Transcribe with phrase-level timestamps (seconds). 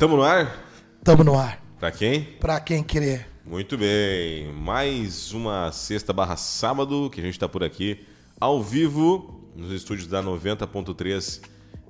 [0.00, 0.64] Tamo no ar?
[1.04, 1.62] Tamo no ar.
[1.78, 2.22] Pra quem?
[2.40, 3.26] Pra quem querer.
[3.44, 4.50] Muito bem.
[4.50, 8.06] Mais uma sexta barra sábado que a gente tá por aqui
[8.40, 11.42] ao vivo nos estúdios da 90.3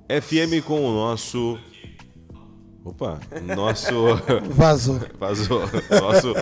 [0.09, 1.57] FM com o nosso.
[2.83, 3.17] Opa,
[3.55, 3.93] nosso.
[4.51, 4.99] Vazou.
[5.17, 5.61] Vazou.
[5.89, 6.33] Nosso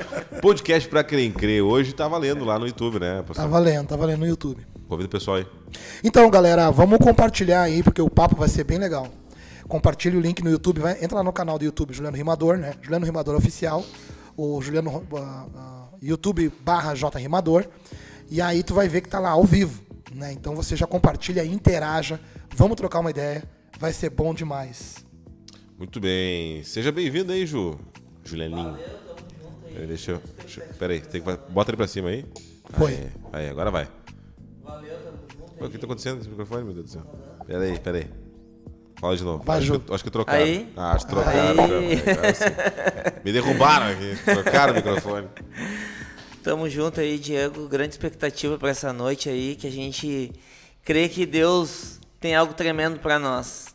[0.41, 1.61] podcast pra quem crê.
[1.61, 3.23] Hoje tá valendo lá no YouTube, né?
[3.31, 4.65] Tá valendo, tá valendo no YouTube.
[4.87, 5.45] Convida o pessoal aí.
[6.03, 9.07] Então, galera, vamos compartilhar aí, porque o papo vai ser bem legal.
[9.69, 12.73] Compartilhe o link no YouTube, vai, entra lá no canal do YouTube Juliano Rimador, né?
[12.81, 13.85] Juliano Rimador Oficial,
[14.35, 17.67] o Juliano uh, uh, YouTube barra J Rimador.
[18.31, 20.33] E aí tu vai ver que tá lá ao vivo, né?
[20.33, 22.19] Então você já compartilha, interaja,
[22.55, 23.43] vamos trocar uma ideia,
[23.77, 25.05] vai ser bom demais.
[25.77, 26.63] Muito bem.
[26.63, 27.79] Seja bem-vindo aí, Ju.
[28.23, 28.75] Julianinho.
[29.71, 30.21] Peraí, deixa eu.
[30.39, 32.25] Deixa, peraí, tem que, bota ele pra cima aí.
[32.71, 32.93] Foi.
[32.93, 33.87] Aí, aí agora vai.
[35.59, 37.03] Pô, o que tá acontecendo com esse microfone, meu Deus do céu?
[37.45, 38.18] Peraí, peraí.
[38.99, 39.43] Fala de novo.
[39.45, 40.43] Vai, acho, que, acho que trocaram.
[40.43, 40.67] Aí.
[40.75, 41.63] Ah, acho que trocaram.
[41.63, 41.97] Aí.
[41.97, 42.43] já, agora sim.
[43.23, 44.17] Me derrubaram aqui.
[44.25, 45.27] Trocaram o microfone.
[46.43, 47.67] Tamo junto aí, Diego.
[47.69, 50.33] Grande expectativa para essa noite aí, que a gente
[50.83, 53.73] crê que Deus tem algo tremendo para nós.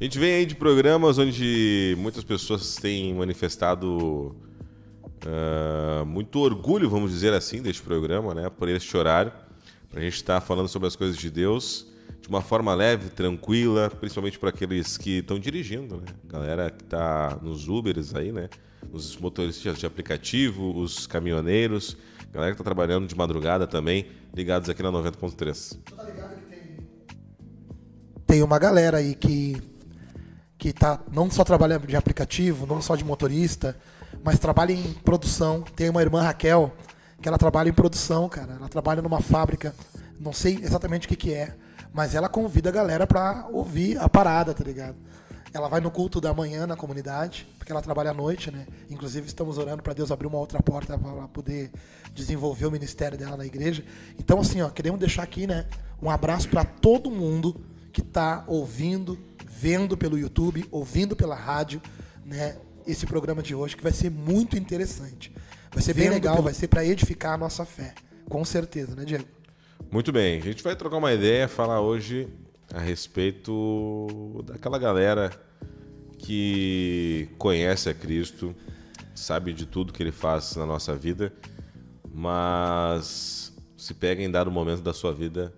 [0.00, 4.34] A gente vem aí de programas onde muitas pessoas têm manifestado
[5.24, 8.50] ah, muito orgulho, vamos dizer assim, deste programa, né?
[8.50, 9.32] Por este horário.
[9.88, 11.91] Pra gente estar falando sobre as coisas de Deus de
[12.32, 16.06] uma forma leve, tranquila, principalmente para aqueles que estão dirigindo, né?
[16.24, 18.48] Galera que tá nos Ubers aí, né?
[18.90, 21.94] Os motoristas de aplicativo, os caminhoneiros,
[22.32, 25.78] galera que tá trabalhando de madrugada também, ligados aqui na 90.3.
[28.26, 29.60] tem uma galera aí que
[30.56, 33.76] que tá não só trabalha de aplicativo, não só de motorista,
[34.22, 35.60] mas trabalha em produção.
[35.60, 36.72] Tem uma irmã Raquel
[37.20, 38.54] que ela trabalha em produção, cara.
[38.54, 39.74] Ela trabalha numa fábrica,
[40.20, 41.56] não sei exatamente o que que é,
[41.92, 44.96] mas ela convida a galera pra ouvir a parada, tá ligado?
[45.54, 48.66] Ela vai no culto da manhã na comunidade, porque ela trabalha à noite, né?
[48.88, 51.70] Inclusive estamos orando para Deus abrir uma outra porta para ela poder
[52.14, 53.84] desenvolver o ministério dela na igreja.
[54.18, 55.66] Então assim, ó, queremos deixar aqui, né,
[56.00, 57.60] um abraço para todo mundo
[57.92, 61.82] que está ouvindo, vendo pelo YouTube, ouvindo pela rádio,
[62.24, 65.30] né, esse programa de hoje que vai ser muito interessante.
[65.70, 67.94] Vai ser bem Vendo legal, pelo- vai ser para edificar a nossa fé,
[68.28, 69.24] com certeza, né, Diego?
[69.90, 72.28] Muito bem, a gente vai trocar uma ideia, falar hoje
[72.72, 75.30] a respeito daquela galera
[76.18, 78.54] que conhece a Cristo,
[79.14, 81.32] sabe de tudo que ele faz na nossa vida,
[82.12, 85.52] mas se pega em dado momento da sua vida,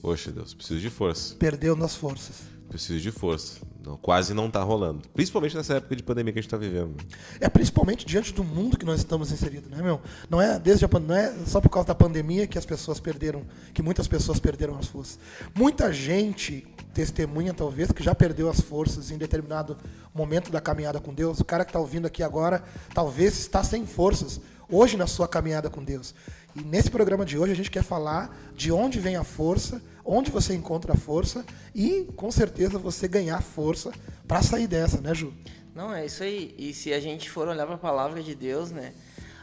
[0.00, 2.42] poxa Deus, preciso de força, Perdeu nas forças.
[2.68, 3.60] preciso de força.
[4.02, 5.02] Quase não tá rolando.
[5.12, 6.96] Principalmente nessa época de pandemia que a gente tá vivendo.
[7.40, 10.00] É principalmente diante do mundo que nós estamos inseridos, né, meu?
[10.30, 13.42] Não é desde a não é só por causa da pandemia que as pessoas perderam,
[13.74, 15.18] que muitas pessoas perderam as forças.
[15.54, 19.76] Muita gente testemunha talvez que já perdeu as forças em determinado
[20.14, 21.40] momento da caminhada com Deus.
[21.40, 22.62] O cara que está ouvindo aqui agora
[22.94, 26.14] talvez está sem forças hoje na sua caminhada com Deus.
[26.54, 30.30] E nesse programa de hoje a gente quer falar de onde vem a força, onde
[30.30, 31.44] você encontra a força
[31.74, 33.92] e com certeza você ganhar força
[34.26, 35.32] para sair dessa, né, Ju?
[35.74, 36.54] Não, é isso aí.
[36.58, 38.92] E se a gente for olhar para a palavra de Deus, né,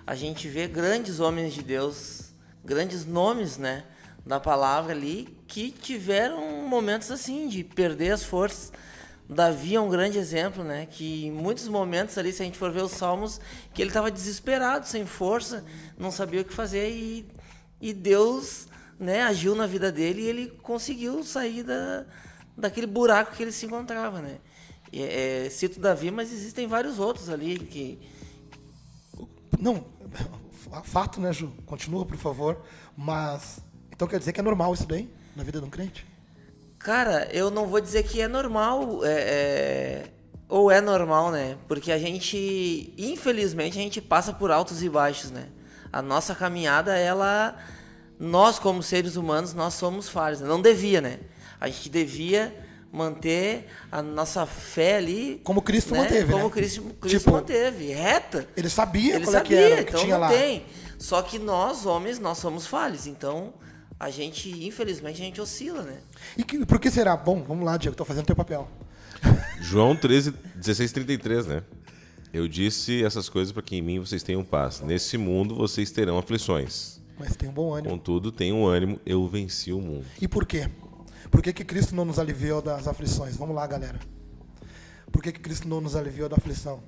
[0.06, 2.32] a gente vê grandes homens de Deus,
[2.63, 3.84] grandes nomes, né,
[4.25, 8.72] da palavra ali que tiveram momentos assim de perder as forças.
[9.28, 12.72] Davi é um grande exemplo, né, que em muitos momentos ali, se a gente for
[12.72, 13.39] ver os salmos,
[13.74, 15.63] que ele estava desesperado, sem força,
[15.98, 17.28] não sabia o que fazer e,
[17.80, 18.68] e Deus,
[19.00, 22.06] né, agiu na vida dele e ele conseguiu sair da,
[22.58, 24.38] daquele buraco que ele se encontrava, né.
[24.91, 28.00] E, é, cito Davi, mas existem vários outros ali que
[29.60, 29.86] Não,
[30.84, 31.51] fato, né, Ju?
[31.65, 32.62] Continua, por favor.
[32.96, 33.60] Mas.
[33.91, 36.06] Então quer dizer que é normal isso daí na vida de um crente?
[36.77, 40.12] Cara, eu não vou dizer que é normal, é, é,
[40.48, 41.58] ou é normal, né?
[41.68, 45.50] Porque a gente, infelizmente, a gente passa por altos e baixos, né?
[45.91, 47.58] A nossa caminhada, ela,
[48.20, 50.42] nós como seres humanos, nós somos falhos.
[50.42, 50.48] né?
[50.48, 51.20] Não devia, né?
[51.60, 52.54] A gente devia
[52.92, 56.02] manter a nossa fé ali, Como Cristo né?
[56.02, 56.50] manteve, como né?
[56.50, 58.48] Cristo, Cristo Tipo, manteve, reta.
[58.58, 60.30] Ele sabia Ele qual é que sabia, era o que então tinha não lá.
[60.30, 60.66] tem.
[60.98, 63.08] Só que nós, homens, nós somos falhos.
[63.08, 63.54] Então,
[64.00, 66.00] a gente, infelizmente, a gente oscila, né?
[66.38, 67.16] E que, por que será?
[67.16, 68.68] Bom, vamos lá, Diego, tô fazendo teu papel.
[69.62, 71.64] João 13, 16, 33, né?
[72.34, 74.82] Eu disse essas coisas para que em mim vocês tenham paz.
[74.82, 76.99] Nesse mundo vocês terão aflições.
[77.20, 77.94] Mas tem um bom ânimo.
[77.94, 80.06] Contudo, tenham ânimo, eu venci o mundo.
[80.22, 80.70] E por quê?
[81.30, 83.36] Por que, que Cristo não nos aliviou das aflições?
[83.36, 84.00] Vamos lá, galera.
[85.12, 86.82] Por que, que Cristo não nos aliviou da aflição?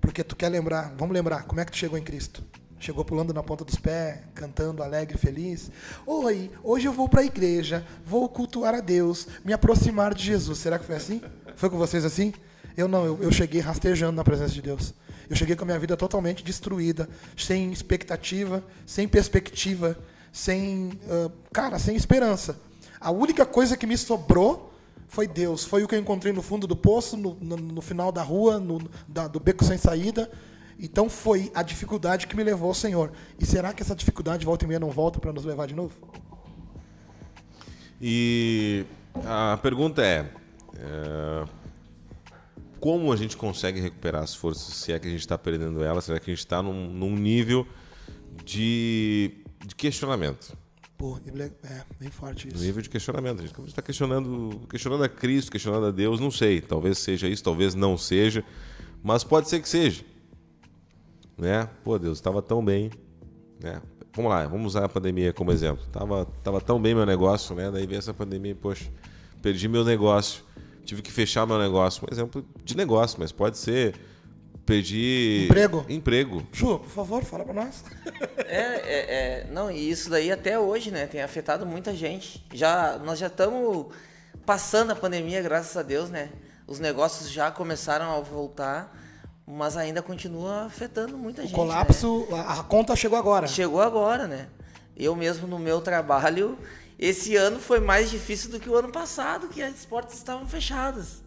[0.00, 2.42] Porque tu quer lembrar, vamos lembrar, como é que tu chegou em Cristo?
[2.78, 5.70] Chegou pulando na ponta dos pés, cantando alegre, feliz.
[6.06, 10.58] Oi, hoje eu vou para a igreja, vou cultuar a Deus, me aproximar de Jesus.
[10.58, 11.20] Será que foi assim?
[11.54, 12.32] Foi com vocês assim?
[12.74, 14.94] Eu não, eu, eu cheguei rastejando na presença de Deus.
[15.30, 19.96] Eu cheguei com a minha vida totalmente destruída, sem expectativa, sem perspectiva,
[20.32, 22.58] sem, uh, cara, sem esperança.
[23.00, 24.74] A única coisa que me sobrou
[25.06, 25.64] foi Deus.
[25.64, 28.58] Foi o que eu encontrei no fundo do poço, no, no, no final da rua,
[28.58, 30.28] no, da, do beco sem saída.
[30.78, 33.12] Então foi a dificuldade que me levou ao Senhor.
[33.38, 35.94] E será que essa dificuldade volta e meia não volta para nos levar de novo?
[38.00, 38.84] E
[39.26, 40.26] a pergunta é,
[40.76, 41.44] é,
[42.80, 44.74] como a gente consegue recuperar as forças?
[44.74, 47.14] Se é que a gente está perdendo elas, será que a gente está num, num,
[47.14, 47.66] nível
[48.44, 50.56] de, de questionamento?
[50.96, 52.62] Pô, é bem forte isso.
[52.62, 53.40] Nível de questionamento.
[53.40, 56.60] A gente está questionando, questionando a Cristo, questionando a Deus, não sei.
[56.60, 58.44] Talvez seja isso, talvez não seja.
[59.02, 60.04] Mas pode ser que seja.
[61.38, 61.68] Né?
[61.84, 62.90] Pô, Deus, estava tão bem.
[63.62, 63.80] Né?
[64.14, 65.86] Vamos lá, vamos usar a pandemia como exemplo.
[65.92, 67.70] Tava, tava tão bem meu negócio, né?
[67.70, 68.90] Daí veio essa pandemia, poxa,
[69.40, 70.44] perdi meu negócio
[70.84, 72.06] tive que fechar meu negócio.
[72.08, 73.94] Um exemplo de negócio, mas pode ser
[74.70, 75.84] perdi emprego.
[75.88, 76.46] Emprego.
[76.52, 77.84] Ju, por favor, fala para nós.
[78.46, 82.44] é, é, é, não, e isso daí até hoje, né, tem afetado muita gente.
[82.52, 83.86] Já nós já estamos
[84.46, 86.30] passando a pandemia, graças a Deus, né?
[86.66, 88.96] Os negócios já começaram a voltar,
[89.44, 91.54] mas ainda continua afetando muita o gente.
[91.54, 92.44] O colapso, né?
[92.46, 93.48] a conta chegou agora.
[93.48, 94.46] Chegou agora, né?
[94.96, 96.56] Eu mesmo no meu trabalho
[97.00, 101.22] esse ano foi mais difícil do que o ano passado, que as portas estavam fechadas.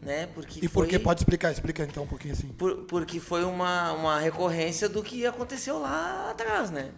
[0.00, 0.28] Né?
[0.28, 1.00] Porque e por que?
[1.00, 1.50] Pode explicar?
[1.50, 2.46] Explica então um pouquinho assim.
[2.46, 6.92] Por, porque foi uma, uma recorrência do que aconteceu lá atrás, né?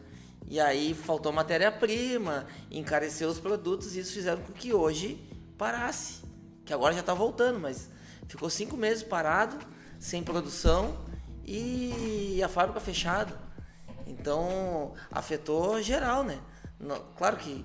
[0.46, 5.18] E aí faltou matéria-prima, encareceu os produtos e isso fizeram com que hoje
[5.56, 6.20] parasse.
[6.66, 7.88] Que agora já está voltando, mas
[8.28, 9.56] ficou cinco meses parado,
[9.98, 10.98] sem produção
[11.46, 13.34] e a fábrica fechada.
[14.06, 16.38] Então afetou geral, né?
[17.16, 17.64] Claro que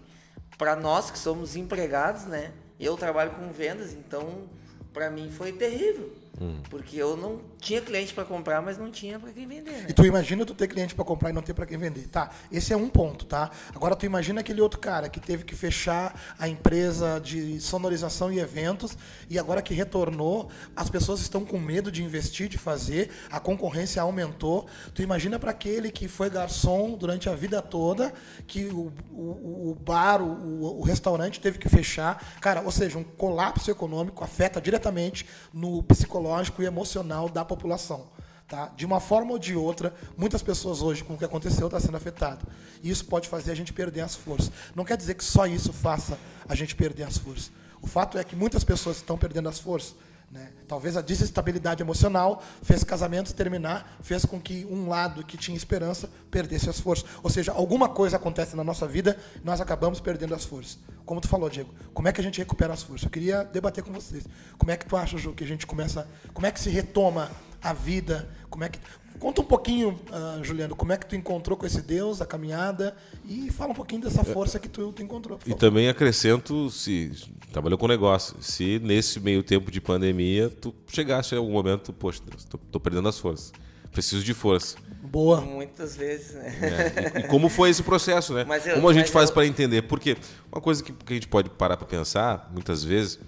[0.58, 2.52] para nós que somos empregados, né?
[2.80, 4.48] Eu trabalho com vendas, então
[4.94, 6.12] para mim foi terrível.
[6.40, 6.62] Hum.
[6.70, 9.72] Porque eu não tinha cliente para comprar, mas não tinha para quem vender.
[9.72, 9.86] Né?
[9.90, 12.08] E tu imagina tu ter cliente para comprar e não ter para quem vender.
[12.08, 13.50] Tá, esse é um ponto, tá?
[13.76, 18.40] Agora tu imagina aquele outro cara que teve que fechar a empresa de sonorização e
[18.40, 18.98] eventos
[19.30, 24.02] e agora que retornou, as pessoas estão com medo de investir, de fazer, a concorrência
[24.02, 24.68] aumentou.
[24.94, 28.14] Tu imagina para aquele que foi garçom durante a vida toda,
[28.46, 32.24] que o, o, o bar, o, o restaurante teve que fechar.
[32.40, 38.06] Cara, ou seja, um colapso econômico afeta diretamente no psicológico e emocional da população.
[38.48, 38.72] Tá?
[38.78, 41.86] De uma forma ou de outra, muitas pessoas hoje, com o que aconteceu, estão tá
[41.86, 42.46] sendo afetadas.
[42.82, 44.52] E isso pode fazer a gente perder as forças.
[44.74, 47.52] Não quer dizer que só isso faça a gente perder as forças.
[47.82, 49.96] O fato é que muitas pessoas estão perdendo as forças
[50.30, 50.52] né?
[50.68, 56.10] Talvez a desestabilidade emocional fez casamentos terminar, fez com que um lado que tinha esperança
[56.30, 57.10] perdesse as forças.
[57.24, 60.80] Ou seja, alguma coisa acontece na nossa vida, nós acabamos perdendo as forças.
[61.06, 63.06] Como tu falou, Diego, como é que a gente recupera as forças?
[63.06, 64.26] Eu queria debater com vocês.
[64.58, 67.32] Como é que tu acha, Ju, que a gente começa, como é que se retoma
[67.62, 68.28] a vida?
[68.50, 68.80] Como é que
[69.20, 72.96] Conta um pouquinho, uh, Juliano, como é que tu encontrou com esse Deus, a caminhada,
[73.28, 75.40] e fala um pouquinho dessa força que tu, tu encontrou.
[75.46, 77.12] E também acrescento, se
[77.52, 82.22] trabalhou com negócio, se nesse meio tempo de pandemia tu chegaste a algum momento, poxa,
[82.38, 83.52] estou tô, tô perdendo as forças,
[83.92, 84.78] preciso de força.
[85.02, 85.42] Boa.
[85.42, 86.56] Muitas vezes, né?
[86.62, 88.46] É, e, e, como foi esse processo, né?
[88.66, 89.34] Eu, como a gente faz eu...
[89.34, 89.84] para entender?
[89.84, 90.18] Porque
[90.52, 93.20] uma coisa que, que a gente pode parar para pensar, muitas vezes,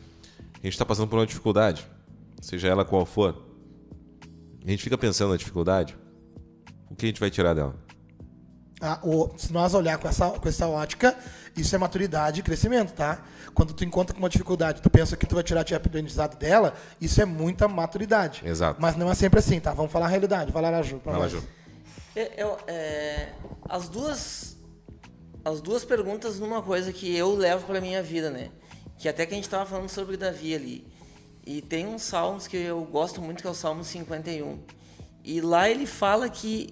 [0.53, 1.87] a gente está passando por uma dificuldade,
[2.41, 3.48] seja ela qual for
[4.65, 5.97] a gente fica pensando na dificuldade,
[6.89, 7.75] o que a gente vai tirar dela?
[8.81, 11.17] Ah, o, se nós olhar com essa, com essa ótica,
[11.55, 13.23] isso é maturidade e crescimento, tá?
[13.53, 16.73] Quando tu encontra com uma dificuldade, tu pensa que tu vai tirar de aprendizado dela,
[17.01, 18.41] isso é muita maturidade.
[18.45, 18.81] Exato.
[18.81, 19.73] Mas não é sempre assim, tá?
[19.73, 20.51] Vamos falar a realidade.
[20.51, 21.01] Vai lá, Ju.
[21.03, 21.43] Vai lá, Ju.
[22.15, 23.33] É, é,
[23.67, 24.57] as duas
[25.43, 28.49] as duas perguntas numa coisa que eu levo para minha vida, né?
[28.97, 30.87] Que até que a gente estava falando sobre Davi ali.
[31.51, 34.59] E tem uns salmos que eu gosto muito, que é o Salmo 51.
[35.23, 36.69] E lá ele fala que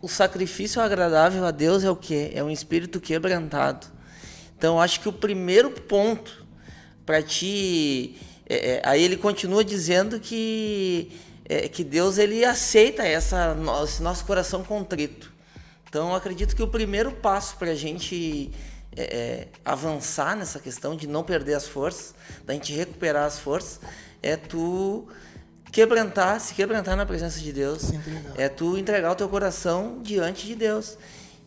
[0.00, 2.30] o sacrifício agradável a Deus é o quê?
[2.32, 3.88] É um espírito quebrantado.
[4.56, 6.46] Então, acho que o primeiro ponto
[7.04, 8.20] para ti...
[8.48, 11.10] É, é, aí ele continua dizendo que,
[11.44, 15.32] é, que Deus ele aceita essa, esse nosso coração contrito.
[15.88, 18.52] Então, acredito que o primeiro passo para a gente
[18.96, 23.80] é, é, avançar nessa questão de não perder as forças, da gente recuperar as forças,
[24.22, 25.08] é tu
[25.70, 27.92] quebrantar, se quebrantar na presença de Deus.
[28.36, 30.98] É tu entregar o teu coração diante de Deus.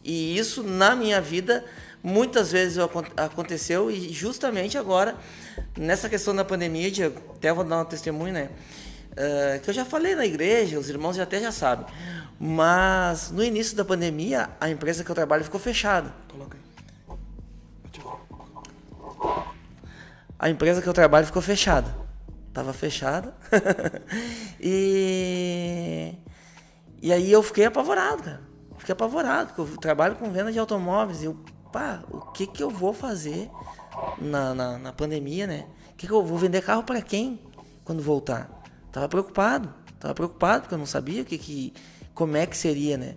[0.04, 1.64] E isso na minha vida
[2.02, 2.78] muitas vezes
[3.16, 5.16] aconteceu e justamente agora
[5.78, 8.50] nessa questão da pandemia, Diego, até vou dar um testemunho, né?
[9.12, 11.86] Uh, que eu já falei na igreja, os irmãos já até já sabem.
[12.40, 16.14] Mas no início da pandemia, a empresa que eu trabalho ficou fechada.
[16.30, 16.64] Coloca aí.
[20.38, 22.03] A empresa que eu trabalho ficou fechada.
[22.54, 23.34] Tava fechada.
[24.62, 26.14] e.
[27.02, 28.42] E aí eu fiquei apavorado, cara.
[28.78, 31.22] Fiquei apavorado, porque eu trabalho com venda de automóveis.
[31.22, 31.38] E eu,
[31.72, 33.50] pá, o que que eu vou fazer
[34.20, 35.66] na, na, na pandemia, né?
[35.92, 37.40] O que, que eu vou vender carro para quem
[37.84, 38.50] quando voltar?
[38.92, 39.74] Tava preocupado.
[40.00, 41.74] Tava preocupado, porque eu não sabia o que, que
[42.14, 43.16] como é que seria, né?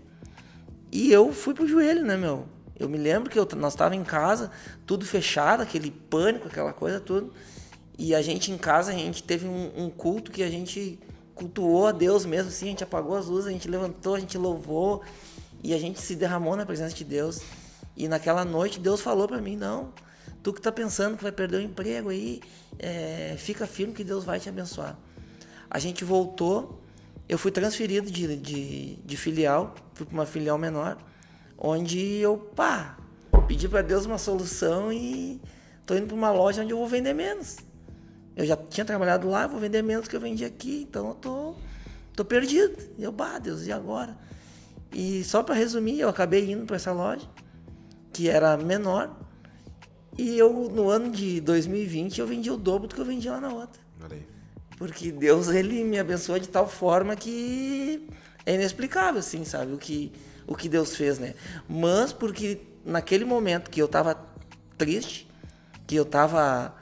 [0.90, 2.46] E eu fui pro joelho, né, meu?
[2.78, 4.50] Eu me lembro que eu, nós estávamos em casa,
[4.86, 7.32] tudo fechado, aquele pânico, aquela coisa, tudo.
[7.98, 10.98] E a gente em casa, a gente teve um, um, culto que a gente
[11.34, 14.36] cultuou a Deus mesmo, assim, a gente apagou as luzes, a gente levantou, a gente
[14.36, 15.02] louvou
[15.62, 17.40] e a gente se derramou na presença de Deus.
[17.96, 19.92] E naquela noite Deus falou para mim, não,
[20.42, 22.40] tu que tá pensando que vai perder o emprego aí,
[22.78, 24.98] é, fica firme que Deus vai te abençoar.
[25.70, 26.82] A gente voltou,
[27.28, 30.98] eu fui transferido de, de, de filial, fui para uma filial menor,
[31.58, 32.98] onde eu, pá,
[33.48, 35.40] pedi para Deus uma solução e
[35.84, 37.56] tô indo para uma loja onde eu vou vender menos.
[38.36, 41.54] Eu já tinha trabalhado lá, vou vender menos que eu vendi aqui, então eu tô,
[42.14, 42.76] tô perdido.
[42.98, 44.16] E eu, bah, Deus, e agora?
[44.92, 47.26] E só para resumir, eu acabei indo para essa loja,
[48.12, 49.16] que era menor,
[50.18, 53.40] e eu, no ano de 2020, eu vendi o dobro do que eu vendi lá
[53.40, 53.80] na outra.
[54.78, 58.08] Porque Deus, ele me abençoou de tal forma que
[58.44, 59.72] é inexplicável, assim, sabe?
[59.72, 60.12] O que,
[60.46, 61.34] o que Deus fez, né?
[61.68, 64.16] Mas porque naquele momento que eu tava
[64.76, 65.28] triste,
[65.86, 66.74] que eu tava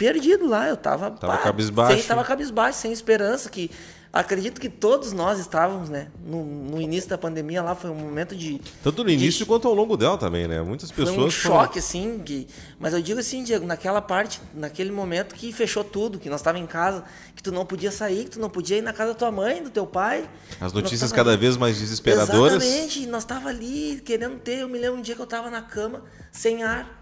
[0.00, 1.98] perdido lá, eu tava, tava pá, cabisbaixo.
[1.98, 3.70] Sem, tava cabisbaixo, sem esperança, que
[4.10, 6.08] acredito que todos nós estávamos, né?
[6.24, 8.62] No, no, início da pandemia lá foi um momento de.
[8.82, 10.62] Tanto no início de, quanto ao longo dela também, né?
[10.62, 11.14] Muitas pessoas.
[11.14, 12.18] Foi um choque, assim.
[12.24, 12.46] Que,
[12.78, 16.66] mas eu digo assim, Diego, naquela parte, naquele momento que fechou tudo, que nós estávamos
[16.66, 17.04] em casa,
[17.36, 19.62] que tu não podia sair, que tu não podia ir na casa da tua mãe,
[19.62, 20.26] do teu pai.
[20.58, 21.40] As notícias cada ali.
[21.40, 22.64] vez mais desesperadoras.
[22.64, 24.60] Exatamente, nós tava ali querendo ter.
[24.60, 26.98] Eu me lembro um dia que eu tava na cama, sem ar.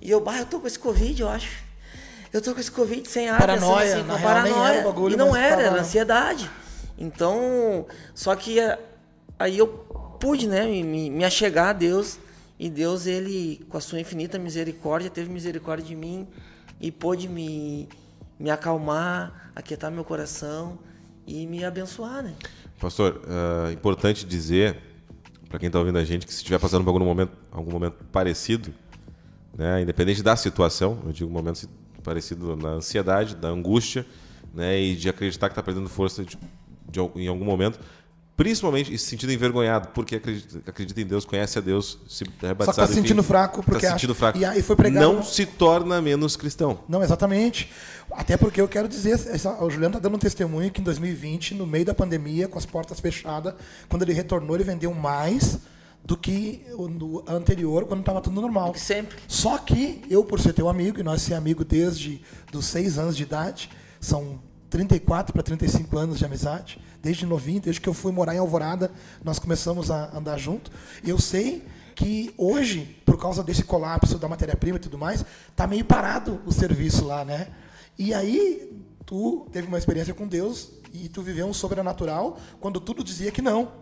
[0.00, 1.71] E eu, bah, eu tô com esse Covid, eu acho
[2.32, 3.38] eu tô com esse Covid sem ar.
[3.38, 4.74] Paranoia, assim, na paranoia.
[4.74, 5.62] Era bagulho, e não era, tava...
[5.62, 6.50] era ansiedade.
[6.98, 8.78] Então, só que eh,
[9.38, 12.18] aí eu pude, né, me, me achegar a Deus.
[12.58, 16.28] E Deus, ele, com a sua infinita misericórdia, teve misericórdia de mim
[16.80, 17.88] e pôde me,
[18.38, 20.78] me acalmar, aquietar meu coração
[21.26, 22.34] e me abençoar, né?
[22.78, 23.20] Pastor,
[23.68, 24.76] é importante dizer
[25.52, 28.02] para quem está ouvindo a gente que se estiver passando por algum momento, algum momento
[28.10, 28.72] parecido,
[29.54, 31.68] né, independente da situação, eu digo momento
[32.02, 34.06] parecido na ansiedade, da angústia,
[34.54, 36.38] né, e de acreditar que está perdendo força de,
[36.88, 37.78] de, em algum momento,
[38.36, 42.54] principalmente e se sentindo envergonhado, porque acredita, acredita em Deus, conhece a Deus, se é
[42.54, 44.38] batizado, Só que está sentindo enfim, fraco, tá porque tá sentindo fraco.
[44.38, 45.12] E aí foi pregado.
[45.12, 46.80] Não se torna menos cristão.
[46.88, 47.70] Não, exatamente.
[48.10, 49.18] Até porque eu quero dizer,
[49.60, 52.66] o Juliano está dando um testemunho que em 2020, no meio da pandemia, com as
[52.66, 53.54] portas fechadas,
[53.88, 55.58] quando ele retornou, ele vendeu mais
[56.04, 58.74] do que no anterior, quando estava tudo normal.
[58.74, 59.16] Sempre.
[59.28, 62.20] Só que eu, por ser teu amigo, e nós ser amigo desde
[62.52, 67.80] os seis anos de idade, são 34 para 35 anos de amizade, desde novinho, desde
[67.80, 68.90] que eu fui morar em Alvorada,
[69.22, 70.70] nós começamos a andar junto.
[71.04, 71.62] Eu sei
[71.94, 76.52] que hoje, por causa desse colapso da matéria-prima e tudo mais, tá meio parado o
[76.52, 77.48] serviço lá, né?
[77.98, 78.72] E aí
[79.04, 83.42] tu teve uma experiência com Deus e tu viveu um sobrenatural quando tudo dizia que
[83.42, 83.72] não.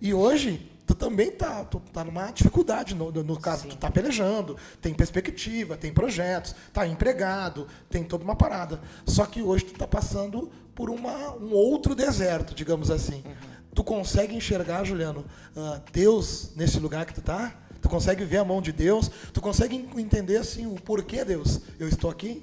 [0.00, 3.68] E hoje tu também tá, tu tá numa dificuldade no, no caso, Sim.
[3.70, 8.80] tu tá pelejando, tem perspectiva, tem projetos, tá empregado, tem toda uma parada.
[9.06, 13.22] Só que hoje tu tá passando por uma, um outro deserto, digamos assim.
[13.24, 13.54] Uhum.
[13.74, 15.24] Tu consegue enxergar, Juliano,
[15.56, 17.54] uh, Deus nesse lugar que tu tá?
[17.80, 19.10] Tu consegue ver a mão de Deus?
[19.32, 21.60] Tu consegue entender assim o porquê Deus?
[21.78, 22.42] Eu estou aqui?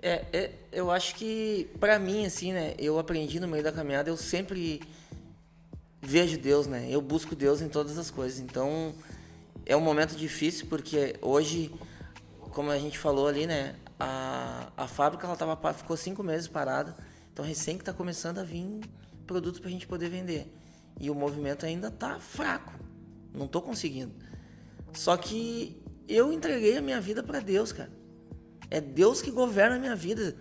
[0.00, 2.74] É, é eu acho que para mim assim, né?
[2.78, 4.80] Eu aprendi no meio da caminhada, eu sempre
[6.04, 6.86] vejo Deus, né?
[6.90, 8.38] Eu busco Deus em todas as coisas.
[8.38, 8.94] Então,
[9.64, 11.72] é um momento difícil porque hoje,
[12.52, 13.74] como a gente falou ali, né?
[13.98, 16.94] A, a fábrica ela tava, ficou cinco meses parada.
[17.32, 18.80] Então, recém que está começando a vir
[19.26, 20.52] produto para a gente poder vender.
[21.00, 22.72] E o movimento ainda tá fraco.
[23.32, 24.12] Não estou conseguindo.
[24.92, 27.90] Só que eu entreguei a minha vida para Deus, cara.
[28.70, 30.36] É Deus que governa a minha vida.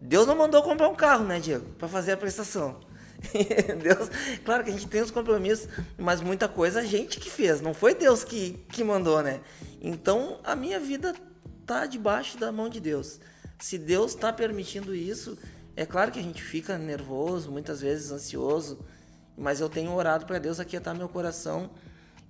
[0.00, 1.66] Deus não mandou comprar um carro, né, Diego?
[1.78, 2.80] Para fazer a prestação.
[3.82, 4.08] Deus,
[4.44, 7.74] claro que a gente tem os compromissos, mas muita coisa a gente que fez, não
[7.74, 9.40] foi Deus que, que mandou, né?
[9.80, 11.14] Então a minha vida
[11.66, 13.20] tá debaixo da mão de Deus.
[13.58, 15.38] Se Deus está permitindo isso,
[15.76, 18.84] é claro que a gente fica nervoso, muitas vezes ansioso,
[19.36, 21.70] mas eu tenho orado para Deus aquietar meu coração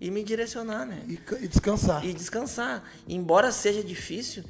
[0.01, 1.03] e me direcionar, né?
[1.07, 2.05] E, e descansar.
[2.05, 2.83] E descansar.
[3.09, 4.45] Embora seja difícil,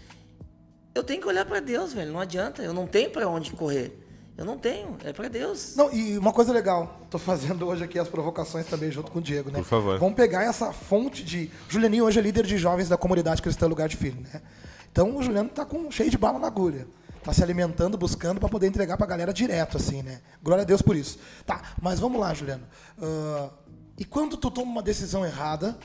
[0.95, 2.13] eu tenho que olhar para Deus, velho.
[2.13, 4.10] Não adianta, eu não tenho para onde correr.
[4.41, 5.77] Eu não tenho, é para Deus.
[5.77, 9.23] Não, e uma coisa legal, tô fazendo hoje aqui as provocações também junto com o
[9.23, 9.59] Diego, né?
[9.59, 9.99] Por favor.
[9.99, 11.51] Vamos pegar essa fonte de.
[11.69, 14.41] Julianinho hoje é líder de jovens da comunidade Cristã Lugar de Filho, né?
[14.91, 16.89] Então o Juliano tá com cheio de bala na agulha.
[17.23, 20.23] tá se alimentando, buscando para poder entregar para a galera direto, assim, né?
[20.43, 21.19] Glória a Deus por isso.
[21.45, 22.65] Tá, mas vamos lá, Juliano.
[22.97, 23.51] Uh,
[23.99, 25.79] e quando tu toma uma decisão errada,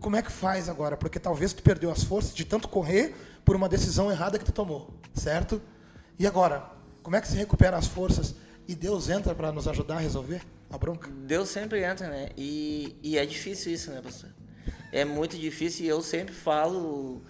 [0.00, 0.96] como é que faz agora?
[0.96, 3.12] Porque talvez tu perdeu as forças de tanto correr
[3.44, 5.60] por uma decisão errada que tu tomou, certo?
[6.16, 8.34] E agora, como é que se recupera as forças
[8.66, 11.10] e Deus entra para nos ajudar a resolver a bronca?
[11.10, 12.30] Deus sempre entra, né?
[12.36, 14.30] E, e é difícil isso, né, pastor?
[14.92, 17.22] É muito difícil e eu sempre falo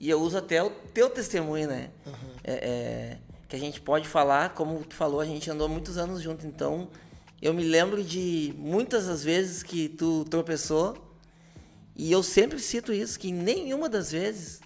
[0.00, 1.90] e eu uso até o teu testemunho, né?
[2.06, 2.12] Uhum.
[2.44, 6.20] É, é, que a gente pode falar, como tu falou, a gente andou muitos anos
[6.20, 6.88] junto, então
[7.40, 10.96] eu me lembro de muitas das vezes que tu tropeçou
[11.96, 14.60] e eu sempre cito isso, que nenhuma das vezes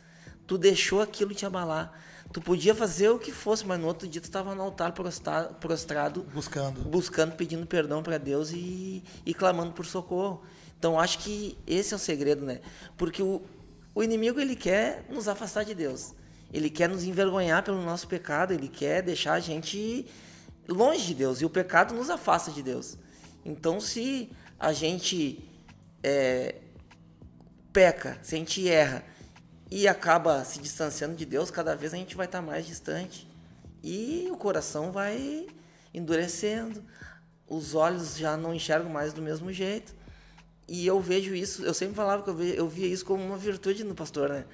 [0.46, 1.92] tu deixou aquilo te abalar.
[2.32, 5.54] Tu podia fazer o que fosse, mas no outro dia tu estava no altar prostrado,
[5.56, 10.42] prostrado buscando, buscando, pedindo perdão para Deus e, e clamando por socorro.
[10.78, 12.60] Então acho que esse é o segredo, né?
[12.96, 13.42] Porque o,
[13.94, 16.14] o inimigo ele quer nos afastar de Deus.
[16.52, 20.06] Ele quer nos envergonhar pelo nosso pecado, ele quer deixar a gente
[20.66, 21.40] longe de Deus.
[21.40, 22.96] E o pecado nos afasta de Deus.
[23.44, 25.44] Então, se a gente
[26.02, 26.56] é,
[27.72, 29.04] peca, se a gente erra
[29.74, 33.26] e acaba se distanciando de Deus, cada vez a gente vai estar mais distante.
[33.82, 35.46] E o coração vai
[35.94, 36.84] endurecendo,
[37.48, 39.94] os olhos já não enxergam mais do mesmo jeito.
[40.68, 43.38] E eu vejo isso, eu sempre falava que eu via, eu via isso como uma
[43.38, 44.44] virtude no pastor, né?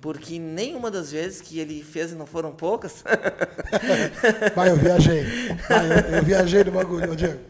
[0.00, 3.02] Porque nenhuma das vezes que ele fez, e não foram poucas.
[4.54, 5.24] Vai, eu viajei.
[5.68, 7.40] Vai, eu, eu, viajei no bagulho, Diego.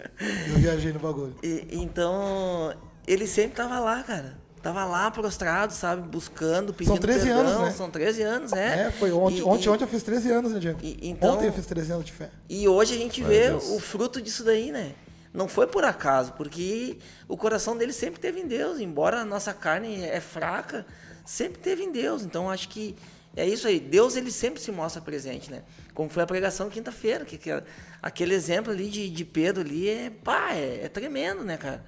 [0.48, 1.36] Eu viajei no bagulho.
[1.42, 2.74] E, então,
[3.06, 4.40] ele sempre tava lá, cara.
[4.62, 6.02] Tava lá prostrado, sabe?
[6.02, 7.40] Buscando, pedindo São 13 perdão.
[7.40, 7.70] anos, né?
[7.72, 8.86] São 13 anos, é.
[8.86, 9.38] É, foi ontem.
[9.38, 10.78] E, ontem, e, ontem eu fiz 13 anos, né, Diego?
[10.80, 12.30] E, então, ontem eu fiz 13 anos de fé.
[12.48, 14.94] E hoje a gente vê o fruto disso daí, né?
[15.34, 19.52] Não foi por acaso, porque o coração dele sempre teve em Deus, embora a nossa
[19.52, 20.86] carne é fraca,
[21.24, 22.22] sempre teve em Deus.
[22.22, 22.94] Então acho que
[23.34, 23.80] é isso aí.
[23.80, 25.62] Deus ele sempre se mostra presente, né?
[25.94, 27.50] Como foi a pregação quinta-feira, que, que,
[28.00, 31.82] aquele exemplo ali de, de Pedro ali é, pá, é, é tremendo, né, cara?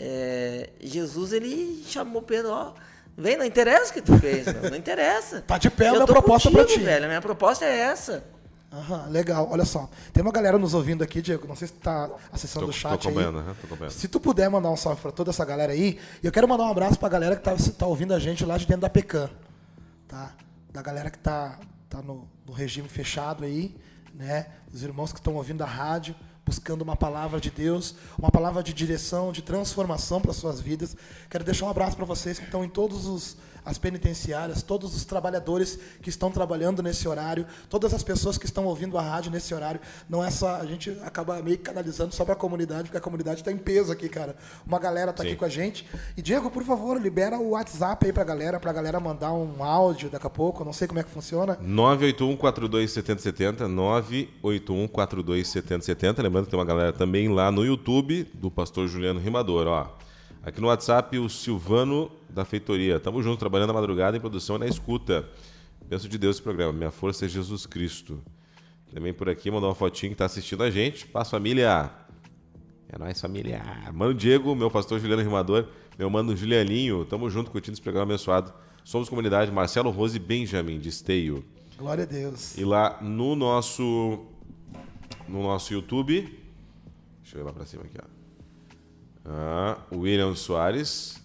[0.00, 2.72] É, Jesus ele chamou Pedro, ó,
[3.16, 5.42] vem, não interessa o que tu fez, não, não interessa.
[5.42, 6.80] tá de pé a minha proposta para ti.
[6.80, 8.24] velho, a minha proposta é essa.
[8.72, 9.48] Aham, legal.
[9.50, 9.90] Olha só.
[10.12, 11.46] Tem uma galera nos ouvindo aqui, Diego.
[11.46, 13.44] Não sei se tá acessando tô, o chat tô acompanhando, aí.
[13.44, 13.56] Né?
[13.60, 13.92] Tô acompanhando.
[13.92, 15.98] Se tu puder mandar um salve para toda essa galera aí.
[16.22, 18.44] E eu quero mandar um abraço para a galera que tá, tá ouvindo a gente
[18.44, 19.28] lá de dentro da Pecan.
[20.06, 20.34] Tá?
[20.72, 21.58] Da galera que tá,
[21.88, 23.74] tá no, no regime fechado aí.
[24.14, 24.46] Né?
[24.72, 26.14] Os irmãos que estão ouvindo a rádio
[26.50, 30.96] buscando uma palavra de Deus, uma palavra de direção, de transformação para suas vidas.
[31.30, 35.04] Quero deixar um abraço para vocês que estão em todos os as penitenciárias, todos os
[35.04, 39.54] trabalhadores que estão trabalhando nesse horário, todas as pessoas que estão ouvindo a rádio nesse
[39.54, 39.80] horário.
[40.08, 40.56] Não é só.
[40.56, 43.92] A gente acaba meio canalizando só para a comunidade, porque a comunidade está em peso
[43.92, 44.36] aqui, cara.
[44.66, 45.86] Uma galera está aqui com a gente.
[46.16, 49.32] E, Diego, por favor, libera o WhatsApp aí para a galera, para a galera mandar
[49.32, 50.62] um áudio daqui a pouco.
[50.62, 51.58] Eu não sei como é que funciona.
[51.60, 58.24] 981 42 7070 981 42 7070 Lembrando que tem uma galera também lá no YouTube
[58.34, 60.09] do pastor Juliano Rimador, ó.
[60.42, 62.98] Aqui no WhatsApp, o Silvano da Feitoria.
[62.98, 65.28] Tamo junto, trabalhando na madrugada em produção e na escuta.
[65.86, 66.72] Penso de Deus esse programa.
[66.72, 68.22] Minha força é Jesus Cristo.
[68.92, 71.06] Também por aqui, mandou uma fotinha que tá assistindo a gente.
[71.06, 71.90] Paz, família.
[72.88, 73.62] É nóis, família.
[73.92, 77.04] Mano Diego, meu pastor Juliano Rimador, meu mano Julianinho.
[77.04, 78.50] Tamo junto curtindo esse programa abençoado.
[78.82, 81.44] Somos comunidade Marcelo Rose Benjamin, de Esteio.
[81.76, 82.56] Glória a Deus.
[82.56, 84.24] E lá no nosso
[85.28, 86.22] no nosso YouTube.
[87.22, 88.19] Deixa eu ir lá pra cima aqui, ó.
[89.24, 91.20] Ah, o William Soares.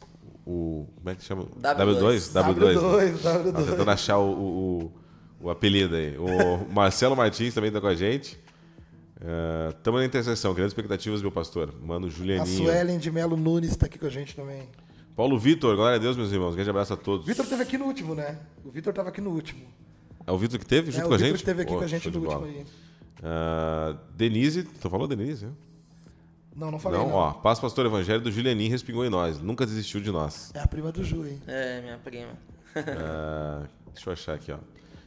[0.46, 0.88] O.
[0.96, 1.44] Como é que chama?
[1.44, 2.34] W2.
[2.34, 2.34] W2?
[2.34, 3.18] W2.
[3.18, 3.52] W2.
[3.52, 4.92] Tá tentando achar o, o,
[5.42, 6.18] o, apelido aí.
[6.18, 8.40] O Marcelo Martins também está com a gente.
[9.70, 11.74] Estamos uh, na interseção, grandes expectativas, meu pastor.
[11.82, 12.70] Mano Julianinho.
[12.70, 14.70] A Suelen de Melo Nunes está aqui com a gente também.
[15.16, 16.54] Paulo Vitor, glória a Deus, meus irmãos.
[16.54, 17.26] grande abraço a todos.
[17.26, 18.38] O Vitor esteve aqui no último, né?
[18.66, 19.66] O Vitor estava aqui no último.
[20.28, 21.30] É o Vitor que teve junto é, com a gente?
[21.30, 22.66] O Vitor esteve aqui oh, com a gente no último aí.
[23.20, 25.52] Uh, Denise, tu falou Denise, né?
[26.56, 27.00] Não, não falei.
[27.00, 27.16] Não, não.
[27.16, 29.40] ó, Paz Pastor Evangelho do Julianinho respingou em nós.
[29.42, 30.52] Nunca desistiu de nós.
[30.54, 31.42] É a prima do Ju, hein?
[31.46, 32.32] É, minha prima.
[32.78, 34.58] uh, deixa eu achar aqui, ó.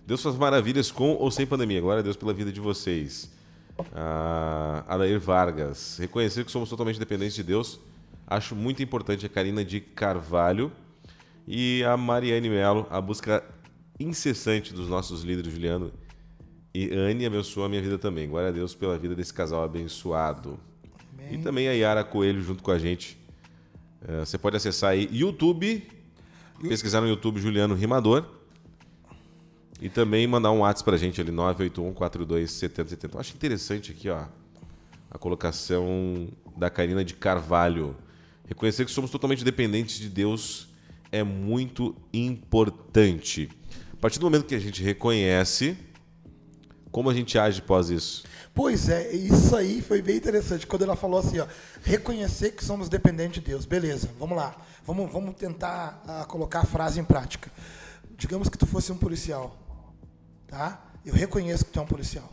[0.07, 1.81] Deus faz maravilhas com ou sem pandemia.
[1.81, 3.31] Glória a Deus pela vida de vocês.
[3.79, 5.99] Uh, Adair Vargas.
[5.99, 7.81] Reconhecer que somos totalmente dependentes de Deus.
[8.27, 10.71] Acho muito importante a Karina de Carvalho
[11.47, 12.87] e a Mariane Melo.
[12.91, 13.43] A busca
[13.99, 15.93] incessante dos nossos líderes, Juliano
[16.75, 18.29] e Anne, abençoa a minha vida também.
[18.29, 20.59] Glória a Deus pela vida desse casal abençoado.
[21.31, 23.19] E também a Yara Coelho junto com a gente.
[24.07, 25.87] É, você pode acessar aí YouTube,
[26.61, 28.25] pesquisar no YouTube Juliano Rimador.
[29.81, 33.17] E também mandar um WhatsApp pra gente ali, 981 42 7070.
[33.17, 34.25] Eu acho interessante aqui, ó,
[35.11, 37.95] a colocação da Karina de Carvalho.
[38.47, 40.69] Reconhecer que somos totalmente dependentes de Deus
[41.13, 43.49] é muito importante.
[43.93, 45.77] A partir do momento que a gente reconhece
[46.91, 48.25] como a gente age após isso?
[48.55, 50.67] Pois é, isso aí foi bem interessante.
[50.67, 51.47] Quando ela falou assim, ó,
[51.83, 53.65] reconhecer que somos dependentes de Deus.
[53.65, 54.57] Beleza, vamos lá.
[54.85, 57.53] Vamos, vamos tentar uh, colocar a frase em prática.
[58.17, 59.57] Digamos que tu fosse um policial,
[60.49, 60.83] tá?
[61.05, 62.33] Eu reconheço que tu é um policial.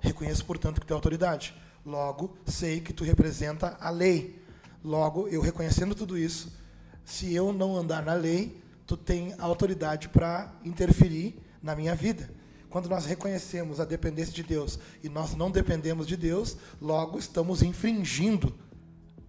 [0.00, 1.54] Reconheço, portanto, que tu é autoridade.
[1.86, 4.42] Logo, sei que tu representa a lei.
[4.84, 6.52] Logo, eu reconhecendo tudo isso,
[7.04, 12.28] se eu não andar na lei, tu tem autoridade para interferir na minha vida.
[12.72, 17.62] Quando nós reconhecemos a dependência de Deus e nós não dependemos de Deus, logo estamos
[17.62, 18.54] infringindo.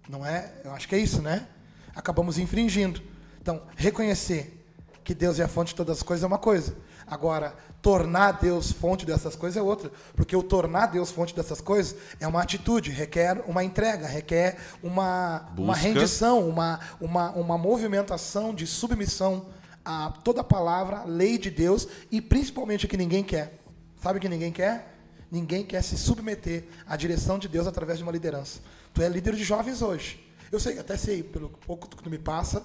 [0.07, 0.53] Não é?
[0.63, 1.45] Eu acho que é isso, né?
[1.93, 3.01] Acabamos infringindo.
[3.41, 4.65] Então, reconhecer
[5.03, 6.73] que Deus é a fonte de todas as coisas é uma coisa.
[7.05, 9.91] Agora, tornar Deus fonte dessas coisas é outra.
[10.15, 15.49] Porque o tornar Deus fonte dessas coisas é uma atitude, requer uma entrega, requer uma,
[15.57, 19.47] uma rendição, uma, uma, uma movimentação de submissão
[19.85, 23.59] a toda a palavra, lei de Deus e principalmente o que ninguém quer.
[24.01, 24.97] Sabe o que ninguém quer?
[25.31, 28.59] Ninguém quer se submeter à direção de Deus através de uma liderança.
[28.93, 30.23] Tu é líder de jovens hoje.
[30.51, 32.63] Eu sei, até sei, pelo pouco que tu me passa,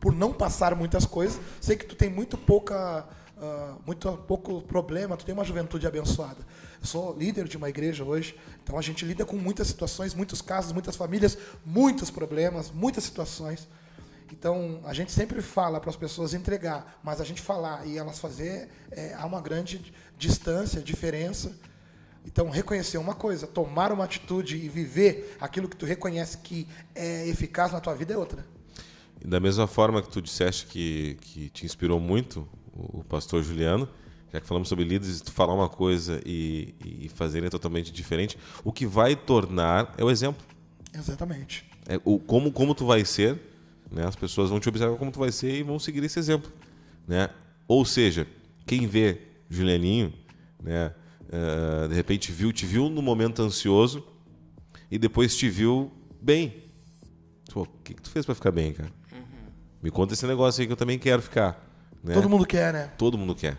[0.00, 5.16] por não passar muitas coisas, sei que tu tem muito pouca, uh, muito pouco problema,
[5.16, 6.38] tu tem uma juventude abençoada.
[6.80, 10.40] Eu sou líder de uma igreja hoje, então a gente lida com muitas situações, muitos
[10.40, 13.68] casos, muitas famílias, muitos problemas, muitas situações.
[14.32, 18.18] Então, a gente sempre fala para as pessoas entregar, mas a gente falar e elas
[18.18, 21.56] fazer, é, há uma grande distância, diferença.
[22.26, 27.26] Então, reconhecer uma coisa, tomar uma atitude e viver aquilo que tu reconhece que é
[27.26, 28.44] eficaz na tua vida é outra.
[29.20, 33.88] E da mesma forma que tu disseste que, que te inspirou muito o, pastor Juliano,
[34.32, 38.38] já que falamos sobre líderes, tu falar uma coisa e, e fazer é totalmente diferente,
[38.62, 40.44] o que vai tornar é o exemplo.
[40.94, 41.64] Exatamente.
[41.88, 43.40] É, o, como, como tu vai ser
[43.90, 44.06] né?
[44.06, 46.50] As pessoas vão te observar como tu vai ser e vão seguir esse exemplo.
[47.06, 47.30] Né?
[47.66, 48.26] Ou seja,
[48.66, 50.12] quem vê Julianinho,
[50.62, 50.92] né,
[51.28, 54.04] uh, de repente viu, te viu no momento ansioso
[54.90, 56.64] e depois te viu bem.
[57.52, 58.90] Pô, o que, que tu fez para ficar bem, cara?
[59.12, 59.20] Uhum.
[59.82, 61.64] Me conta esse negócio aí que eu também quero ficar.
[62.02, 62.14] Né?
[62.14, 62.92] Todo mundo quer, né?
[62.98, 63.58] Todo mundo quer.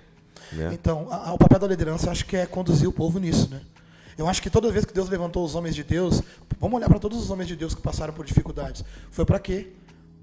[0.52, 0.72] Né?
[0.74, 3.62] Então, a, a, o papel da liderança acho que é conduzir o povo nisso, né?
[4.18, 6.22] Eu acho que toda vez que Deus levantou os homens de Deus,
[6.60, 8.84] vamos olhar para todos os homens de Deus que passaram por dificuldades.
[9.10, 9.72] Foi para quê?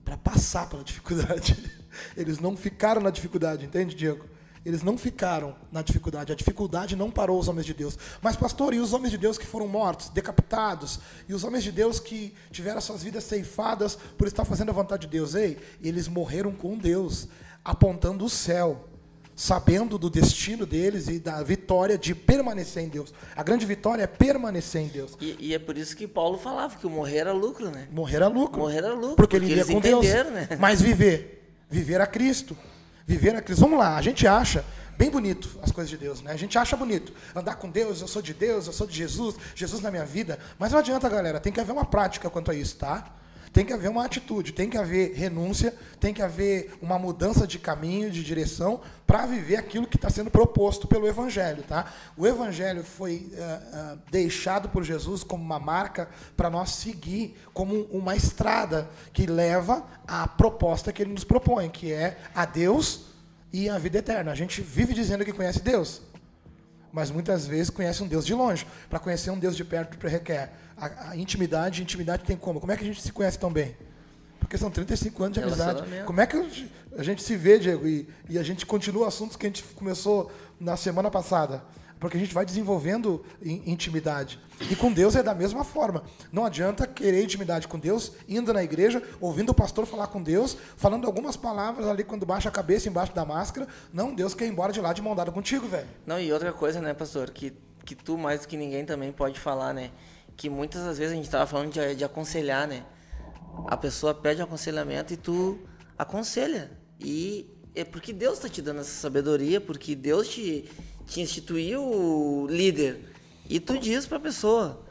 [0.06, 1.58] Para passar pela dificuldade.
[2.16, 4.24] Eles não ficaram na dificuldade, entende, Diego?
[4.64, 6.32] Eles não ficaram na dificuldade.
[6.32, 7.98] A dificuldade não parou os homens de Deus.
[8.22, 11.00] Mas, pastor, e os homens de Deus que foram mortos, decapitados?
[11.28, 15.06] E os homens de Deus que tiveram suas vidas ceifadas por estar fazendo a vontade
[15.06, 15.34] de Deus?
[15.34, 17.28] Ei, eles morreram com Deus,
[17.64, 18.88] apontando o céu
[19.36, 23.12] sabendo do destino deles e da vitória de permanecer em Deus.
[23.36, 25.12] A grande vitória é permanecer em Deus.
[25.20, 27.86] E, e é por isso que Paulo falava que o morrer era lucro, né?
[27.92, 28.60] Morrer era lucro.
[28.60, 29.16] Morrer era lucro.
[29.16, 30.06] Porque, porque ele ia com Deus.
[30.06, 30.48] Né?
[30.58, 32.56] Mas viver, viver a Cristo.
[33.06, 33.60] Viver a Cristo.
[33.60, 34.64] Vamos lá, a gente acha
[34.96, 36.32] bem bonito as coisas de Deus, né?
[36.32, 39.36] A gente acha bonito andar com Deus, eu sou de Deus, eu sou de Jesus,
[39.54, 40.38] Jesus na minha vida.
[40.58, 43.14] Mas não adianta, galera, tem que haver uma prática quanto a isso, tá?
[43.56, 47.58] Tem que haver uma atitude, tem que haver renúncia, tem que haver uma mudança de
[47.58, 51.62] caminho, de direção, para viver aquilo que está sendo proposto pelo Evangelho.
[51.62, 51.90] Tá?
[52.18, 57.84] O Evangelho foi uh, uh, deixado por Jesus como uma marca para nós seguir, como
[57.84, 63.06] uma estrada que leva à proposta que ele nos propõe, que é a Deus
[63.50, 64.32] e a vida eterna.
[64.32, 66.02] A gente vive dizendo que conhece Deus,
[66.92, 68.66] mas muitas vezes conhece um Deus de longe.
[68.90, 71.82] Para conhecer um Deus de perto requer a, a, intimidade.
[71.82, 72.60] Intimidade tem como?
[72.60, 73.76] Como é que a gente se conhece tão bem?
[74.38, 75.82] Porque são 35 anos de amizade.
[76.04, 76.36] Como é que
[76.96, 80.30] a gente se vê, Diego, e, e a gente continua assuntos que a gente começou
[80.60, 81.64] na semana passada?
[81.98, 84.38] Porque a gente vai desenvolvendo intimidade.
[84.70, 86.04] E com Deus é da mesma forma.
[86.30, 90.56] Não adianta querer intimidade com Deus, indo na igreja, ouvindo o pastor falar com Deus,
[90.76, 93.66] falando algumas palavras ali quando baixa a cabeça embaixo da máscara.
[93.92, 95.88] Não, Deus quer ir embora de lá de mão dada contigo, velho.
[96.06, 99.40] Não, e outra coisa, né, pastor, que, que tu mais do que ninguém também pode
[99.40, 99.90] falar, né?
[100.36, 102.84] Que muitas das vezes a gente estava falando de, de aconselhar, né?
[103.66, 105.58] A pessoa pede aconselhamento e tu
[105.98, 106.70] aconselha.
[107.00, 110.68] E é porque Deus está te dando essa sabedoria, porque Deus te,
[111.06, 113.14] te instituiu líder.
[113.48, 114.84] E tu diz para a pessoa,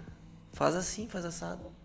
[0.54, 1.76] faz assim, faz assado.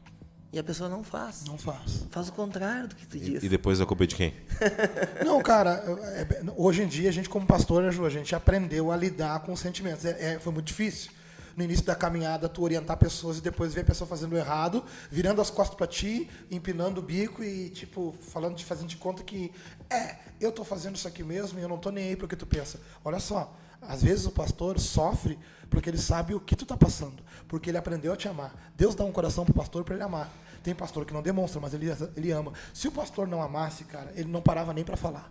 [0.52, 1.44] E a pessoa não faz.
[1.44, 2.06] Não faz.
[2.10, 3.42] Faz o contrário do que tu diz.
[3.42, 4.34] E, depois a culpa é de quem?
[5.24, 9.40] não, cara, é, hoje em dia a gente como pastor, a gente aprendeu a lidar
[9.40, 10.04] com os sentimentos.
[10.04, 11.12] É, é, foi muito difícil.
[11.60, 15.42] No início da caminhada, tu orientar pessoas e depois ver a pessoa fazendo errado, virando
[15.42, 19.52] as costas para ti, empinando o bico e, tipo, falando de fazendo de conta que,
[19.90, 22.34] é, eu tô fazendo isso aqui mesmo e eu não tô nem aí pro que
[22.34, 22.80] tu pensa.
[23.04, 27.22] Olha só, às vezes o pastor sofre porque ele sabe o que tu está passando,
[27.46, 28.72] porque ele aprendeu a te amar.
[28.74, 30.32] Deus dá um coração para o pastor para ele amar.
[30.62, 32.54] Tem pastor que não demonstra, mas ele, ele ama.
[32.72, 35.30] Se o pastor não amasse, cara, ele não parava nem para falar.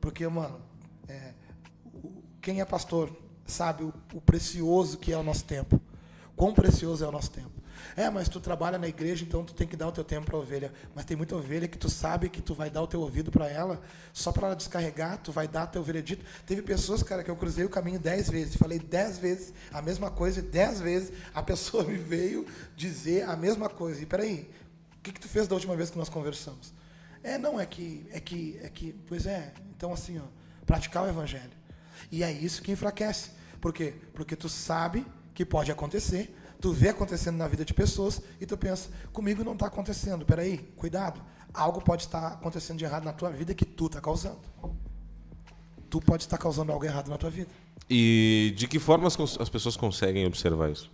[0.00, 0.60] Porque, mano,
[1.06, 1.32] é,
[2.40, 5.80] quem é pastor sabe o, o precioso que é o nosso tempo.
[6.36, 7.62] Quão precioso é o nosso tempo.
[7.96, 10.36] É, mas tu trabalha na igreja, então tu tem que dar o teu tempo para
[10.36, 10.72] a ovelha.
[10.94, 13.48] Mas tem muita ovelha que tu sabe que tu vai dar o teu ouvido para
[13.48, 13.80] ela,
[14.12, 16.24] só para ela descarregar, tu vai dar teu veredito.
[16.46, 20.10] Teve pessoas, cara, que eu cruzei o caminho dez vezes, falei dez vezes a mesma
[20.10, 24.02] coisa e dez vezes a pessoa me veio dizer a mesma coisa.
[24.02, 24.50] E peraí,
[24.98, 26.72] o que, que tu fez da última vez que nós conversamos?
[27.22, 29.52] É, não, é que, é que, é que, pois é.
[29.76, 30.24] Então assim, ó,
[30.64, 31.61] praticar o evangelho.
[32.12, 33.30] E é isso que enfraquece.
[33.58, 33.94] Por quê?
[34.12, 38.56] Porque tu sabe que pode acontecer, tu vê acontecendo na vida de pessoas e tu
[38.56, 40.26] pensa, comigo não está acontecendo.
[40.26, 41.22] Peraí, cuidado.
[41.54, 44.38] Algo pode estar acontecendo de errado na tua vida que tu está causando.
[45.88, 47.50] Tu pode estar causando algo errado na tua vida.
[47.88, 50.90] E de que forma as, as pessoas conseguem observar isso?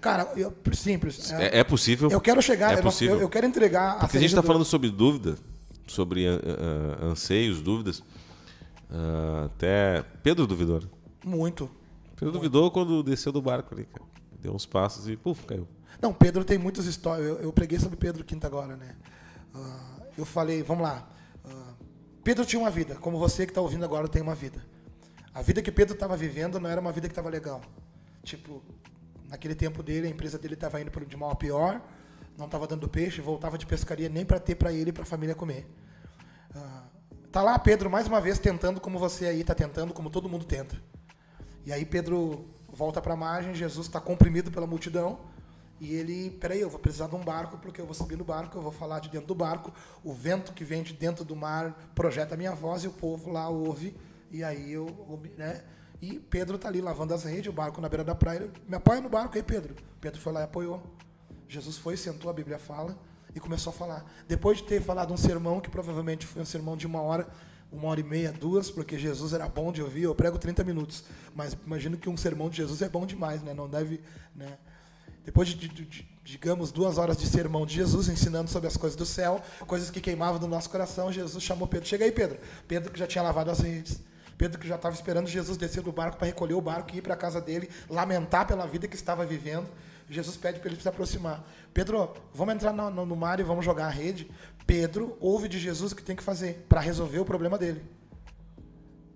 [0.00, 1.32] Cara, eu, simples.
[1.32, 2.10] É, é, possível.
[2.10, 3.16] Eu quero chegar, é possível.
[3.16, 3.98] Eu, eu quero entregar.
[3.98, 4.46] Porque a, a gente está do...
[4.46, 5.36] falando sobre dúvida,
[5.86, 8.02] sobre uh, anseios, dúvidas.
[8.90, 10.80] Uh, até Pedro duvidou.
[10.80, 10.88] Né?
[11.24, 11.70] Muito.
[12.14, 12.32] Pedro Muito.
[12.34, 14.04] duvidou quando desceu do barco ali, cara.
[14.40, 15.66] Deu uns passos e puf, caiu.
[16.00, 17.26] Não, Pedro tem muitas histórias.
[17.28, 18.96] Eu, eu preguei sobre Pedro Quinta agora, né?
[19.54, 21.08] Uh, eu falei, vamos lá.
[21.44, 21.74] Uh,
[22.24, 24.64] Pedro tinha uma vida, como você que está ouvindo agora tem uma vida.
[25.34, 27.60] A vida que Pedro estava vivendo não era uma vida que estava legal.
[28.22, 28.62] Tipo,
[29.28, 31.80] naquele tempo dele, a empresa dele estava indo de mal a pior,
[32.36, 35.06] não estava dando peixe, voltava de pescaria nem para ter para ele e para a
[35.06, 35.66] família comer.
[37.32, 40.44] Tá lá Pedro mais uma vez tentando como você aí está tentando, como todo mundo
[40.44, 40.76] tenta.
[41.64, 45.18] E aí Pedro volta para a margem, Jesus está comprimido pela multidão.
[45.80, 48.58] E ele, peraí, eu vou precisar de um barco, porque eu vou subir no barco,
[48.58, 49.72] eu vou falar de dentro do barco.
[50.04, 53.32] O vento que vem de dentro do mar projeta a minha voz e o povo
[53.32, 53.96] lá ouve.
[54.30, 54.86] E aí eu,
[55.38, 55.64] né?
[56.02, 58.50] E Pedro está ali lavando as redes, o barco na beira da praia.
[58.68, 59.74] Me apoia no barco aí, Pedro.
[60.02, 60.82] Pedro foi lá e apoiou.
[61.48, 62.94] Jesus foi, sentou, a Bíblia fala
[63.34, 64.04] e começou a falar.
[64.28, 67.28] Depois de ter falado um sermão, que provavelmente foi um sermão de uma hora,
[67.70, 71.04] uma hora e meia, duas, porque Jesus era bom de ouvir, eu prego 30 minutos.
[71.34, 73.54] Mas imagino que um sermão de Jesus é bom demais, né?
[73.54, 74.00] Não deve.
[74.34, 74.58] Né?
[75.24, 78.96] Depois de, de, de, digamos, duas horas de sermão de Jesus, ensinando sobre as coisas
[78.96, 81.88] do céu, coisas que queimavam no nosso coração, Jesus chamou Pedro.
[81.88, 82.38] Chega aí, Pedro.
[82.66, 84.00] Pedro que já tinha lavado as redes.
[84.36, 87.02] Pedro que já estava esperando Jesus descer do barco para recolher o barco e ir
[87.02, 89.68] para a casa dele, lamentar pela vida que estava vivendo.
[90.10, 91.44] Jesus pede para ele se aproximar.
[91.72, 94.30] Pedro, vamos entrar no, no, no, mar e vamos jogar a rede.
[94.66, 97.82] Pedro ouve de Jesus o que tem que fazer para resolver o problema dele.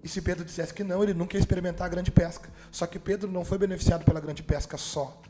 [0.03, 2.49] E se Pedro dissesse que não, ele nunca ia experimentar a grande pesca.
[2.71, 5.21] Só que Pedro não foi beneficiado pela grande pesca só.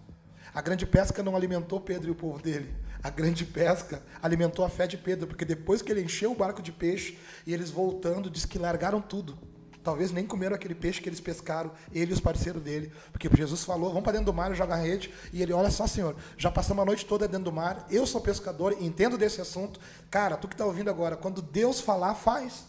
[0.55, 2.75] A grande pesca não alimentou Pedro e o povo dele.
[3.03, 6.63] A grande pesca alimentou a fé de Pedro, porque depois que ele encheu o barco
[6.63, 9.39] de peixe e eles voltando, diz que largaram tudo.
[9.87, 12.91] Talvez nem comeram aquele peixe que eles pescaram, ele e os parceiros dele.
[13.13, 15.15] Porque Jesus falou, vamos para dentro do mar joga a rede.
[15.33, 18.21] E ele, olha só, Senhor, já passamos a noite toda dentro do mar, eu sou
[18.21, 19.79] pescador, entendo desse assunto.
[20.11, 22.65] Cara, tu que está ouvindo agora, quando Deus falar, faz.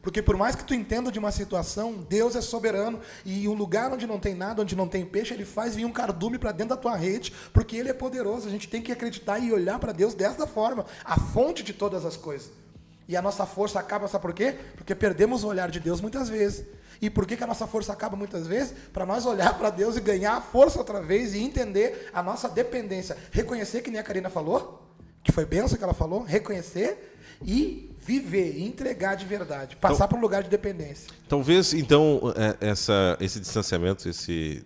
[0.00, 3.92] Porque por mais que tu entenda de uma situação, Deus é soberano e o lugar
[3.92, 6.74] onde não tem nada, onde não tem peixe, ele faz vir um cardume para dentro
[6.74, 8.48] da tua rede, porque ele é poderoso.
[8.48, 12.06] A gente tem que acreditar e olhar para Deus dessa forma, a fonte de todas
[12.06, 12.61] as coisas.
[13.08, 14.56] E a nossa força acaba, sabe por quê?
[14.76, 16.64] Porque perdemos o olhar de Deus muitas vezes.
[17.00, 18.74] E por que, que a nossa força acaba muitas vezes?
[18.92, 22.48] Para nós olhar para Deus e ganhar a força outra vez e entender a nossa
[22.48, 23.16] dependência.
[23.32, 24.88] Reconhecer, que nem a Karina falou,
[25.24, 30.08] que foi benção que ela falou, reconhecer e viver, e entregar de verdade, passar então,
[30.08, 31.08] para um lugar de dependência.
[31.28, 34.64] Talvez, então, é, essa, esse distanciamento, esse,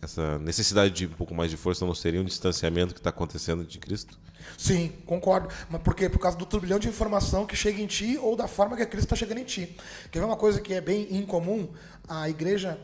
[0.00, 3.64] essa necessidade de um pouco mais de força não seria um distanciamento que está acontecendo
[3.64, 4.18] de Cristo?
[4.56, 5.48] Sim, concordo.
[5.68, 6.08] Mas por quê?
[6.08, 8.86] Por causa do turbilhão de informação que chega em ti ou da forma que a
[8.86, 9.76] Cristo está chegando em ti.
[10.10, 11.68] Quer ver uma coisa que é bem incomum?
[12.08, 12.78] A igreja.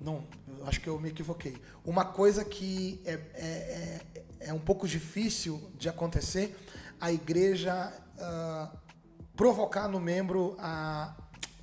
[0.00, 0.24] Não,
[0.66, 1.56] acho que eu me equivoquei.
[1.84, 4.00] Uma coisa que é, é, é,
[4.40, 6.56] é um pouco difícil de acontecer,
[7.00, 8.76] a igreja uh,
[9.36, 11.14] provocar no membro a.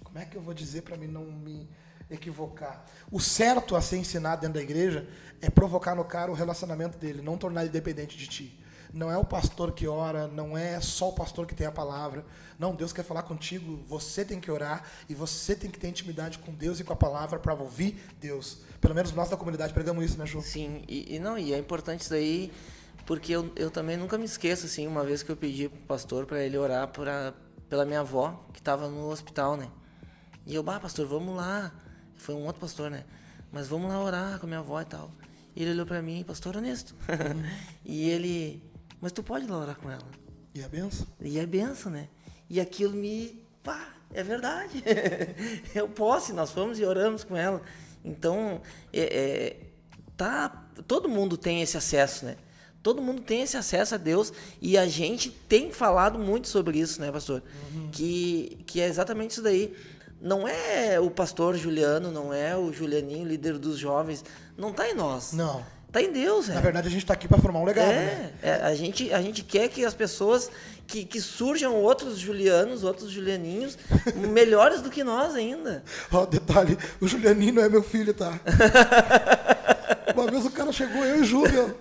[0.03, 1.69] Como é que eu vou dizer para mim não me
[2.09, 2.83] equivocar?
[3.11, 5.07] O certo a ser ensinado dentro da igreja
[5.41, 8.59] é provocar no cara o relacionamento dele, não tornar ele dependente de ti.
[8.97, 12.25] Não é o pastor que ora, não é só o pastor que tem a palavra.
[12.57, 16.39] Não, Deus quer falar contigo, você tem que orar e você tem que ter intimidade
[16.39, 18.57] com Deus e com a palavra para ouvir Deus.
[18.81, 20.41] Pelo menos nós da comunidade pregamos isso, né, Ju?
[20.41, 22.51] Sim, e, e não, e é importante isso daí,
[23.05, 26.25] porque eu, eu também nunca me esqueço, assim, uma vez que eu pedi pro pastor
[26.25, 27.35] para ele orar pra,
[27.69, 29.69] pela minha avó, que estava no hospital, né?
[30.43, 31.71] E eu, bah, pastor, vamos lá.
[32.15, 33.03] Foi um outro pastor, né?
[33.51, 35.11] Mas vamos lá orar com a minha avó e tal.
[35.57, 36.93] E ele olhou para mim, pastor honesto.
[37.83, 38.61] e ele,
[39.01, 40.07] mas tu pode lá orar com ela.
[40.53, 41.07] E é benção.
[41.21, 42.07] E é benção, né?
[42.49, 43.41] E aquilo me.
[43.63, 44.83] Pá, é verdade.
[45.75, 47.61] eu posso, nós fomos e oramos com ela.
[48.03, 49.55] Então, é, é,
[50.15, 50.49] tá,
[50.87, 52.37] todo mundo tem esse acesso, né?
[52.81, 54.31] Todo mundo tem esse acesso a Deus
[54.61, 57.43] e a gente tem falado muito sobre isso, né, pastor?
[57.73, 57.89] Uhum.
[57.91, 59.75] Que, que é exatamente isso daí.
[60.21, 64.23] não é o pastor Juliano, não é o Julianinho, líder dos jovens.
[64.57, 65.33] Não tá em nós.
[65.33, 65.65] Não.
[65.97, 66.61] Tá em Deus, Na é.
[66.61, 68.31] verdade, a gente tá aqui para formar um legado, né?
[68.43, 70.51] É, é, a, gente, a gente quer que as pessoas,
[70.85, 73.79] que, que surjam outros Julianos, outros Julianinhos,
[74.15, 75.83] melhores do que nós ainda.
[76.11, 78.39] Ó, detalhe, o Julianinho não é meu filho, tá?
[80.13, 81.75] Uma vez o cara chegou, eu e o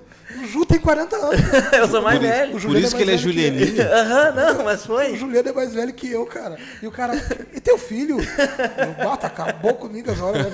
[0.46, 0.60] Ju.
[0.60, 1.40] O tem 40 anos.
[1.72, 2.56] Eu sou mais Por, velho.
[2.56, 3.18] O por isso é que ele é.
[3.18, 3.82] Julianinho.
[3.92, 5.16] Aham, não, mas O foi.
[5.16, 6.56] Juliano é mais velho que eu, cara.
[6.82, 7.14] E o cara,
[7.54, 8.16] e teu filho?
[8.20, 10.50] Eu bata, acabou comigo agora, né,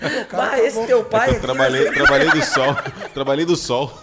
[0.00, 0.26] velho?
[0.26, 1.40] Cara, Ah, esse teu pai Eu aqui.
[1.40, 2.76] trabalhei, trabalhei do sol.
[3.14, 3.98] Trabalhei do sol.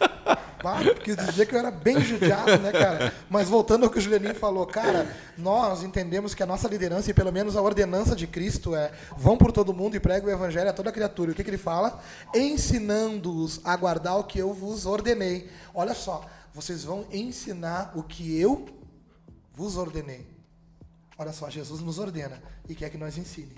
[0.62, 3.12] Bah, quis dizer que eu era bem judiado, né, cara?
[3.28, 7.14] Mas voltando ao que o Julianinho falou, cara, nós entendemos que a nossa liderança e
[7.14, 10.70] pelo menos a ordenança de Cristo é vão por todo mundo e pregue o evangelho
[10.70, 11.30] a toda criatura.
[11.30, 12.00] E o que, que ele fala?
[12.34, 15.50] Ensinando-os a guardar o que eu vos ordenei.
[15.74, 18.66] Olha só, vocês vão ensinar o que eu
[19.52, 20.26] vos ordenei.
[21.18, 23.54] Olha só, Jesus nos ordena e quer que nós ensine.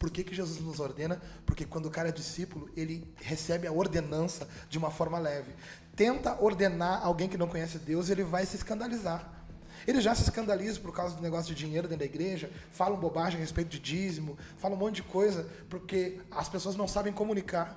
[0.00, 1.20] Por que, que Jesus nos ordena?
[1.44, 5.52] Porque quando o cara é discípulo, ele recebe a ordenança de uma forma leve.
[5.94, 9.40] Tenta ordenar alguém que não conhece Deus, ele vai se escandalizar.
[9.86, 13.38] Ele já se escandaliza por causa do negócio de dinheiro dentro da igreja, falam bobagem
[13.38, 17.74] a respeito de dízimo, falam um monte de coisa, porque as pessoas não sabem comunicar.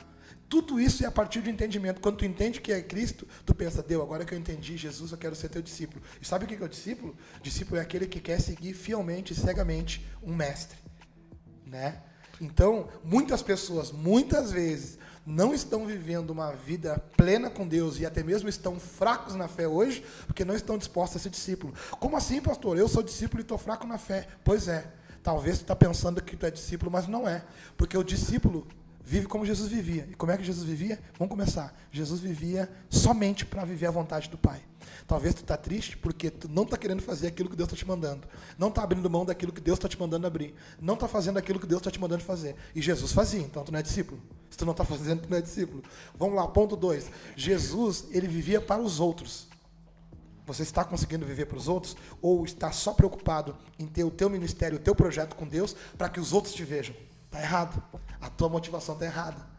[0.49, 1.99] Tudo isso é a partir do entendimento.
[1.99, 5.17] Quando tu entende que é Cristo, tu pensa, Deus, agora que eu entendi Jesus, eu
[5.17, 6.03] quero ser teu discípulo.
[6.21, 7.15] E sabe o que é o discípulo?
[7.41, 10.77] Discípulo é aquele que quer seguir fielmente cegamente um mestre.
[11.65, 12.01] Né?
[12.39, 18.21] Então, muitas pessoas, muitas vezes, não estão vivendo uma vida plena com Deus e até
[18.23, 21.73] mesmo estão fracos na fé hoje, porque não estão dispostos a ser discípulo.
[21.99, 22.77] Como assim, pastor?
[22.77, 24.27] Eu sou discípulo e estou fraco na fé.
[24.43, 24.91] Pois é.
[25.23, 27.45] Talvez tu está pensando que tu é discípulo, mas não é.
[27.77, 28.67] Porque o discípulo
[29.03, 30.07] vive como Jesus vivia.
[30.09, 30.99] E como é que Jesus vivia?
[31.17, 31.75] Vamos começar.
[31.91, 34.61] Jesus vivia somente para viver a vontade do Pai.
[35.05, 37.87] Talvez tu está triste porque tu não está querendo fazer aquilo que Deus está te
[37.87, 38.27] mandando.
[38.57, 40.53] Não está abrindo mão daquilo que Deus está te mandando abrir.
[40.79, 42.55] Não está fazendo aquilo que Deus está te mandando fazer.
[42.73, 44.21] E Jesus fazia, então tu não é discípulo.
[44.49, 45.83] Se tu não está fazendo, tu não é discípulo.
[46.15, 47.09] Vamos lá, ponto 2.
[47.35, 49.47] Jesus, ele vivia para os outros.
[50.45, 51.95] Você está conseguindo viver para os outros?
[52.21, 56.09] Ou está só preocupado em ter o teu ministério, o teu projeto com Deus, para
[56.09, 56.95] que os outros te vejam?
[57.33, 57.83] Está errado.
[58.21, 59.52] A tua motivação está errada.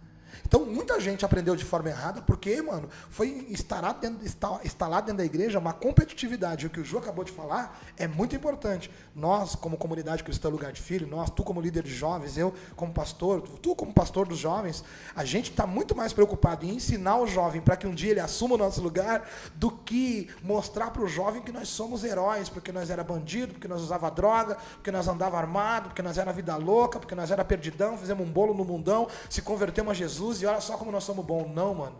[0.46, 5.18] Então, muita gente aprendeu de forma errada, porque, mano, foi instalado dentro, insta- instalado dentro
[5.18, 6.66] da igreja uma competitividade.
[6.66, 8.90] O que o Ju acabou de falar é muito importante.
[9.14, 12.92] Nós, como comunidade cristã Lugar de Filho, nós, tu como líder de jovens, eu como
[12.92, 17.26] pastor, tu como pastor dos jovens, a gente está muito mais preocupado em ensinar o
[17.26, 21.08] jovem para que um dia ele assuma o nosso lugar, do que mostrar para o
[21.08, 25.06] jovem que nós somos heróis, porque nós era bandido, porque nós usava droga, porque nós
[25.06, 28.64] andava armado, porque nós era vida louca, porque nós era perdidão, fizemos um bolo no
[28.64, 31.52] mundão, se convertemos a Jesus e olha só como nós somos bons.
[31.54, 31.96] Não, mano.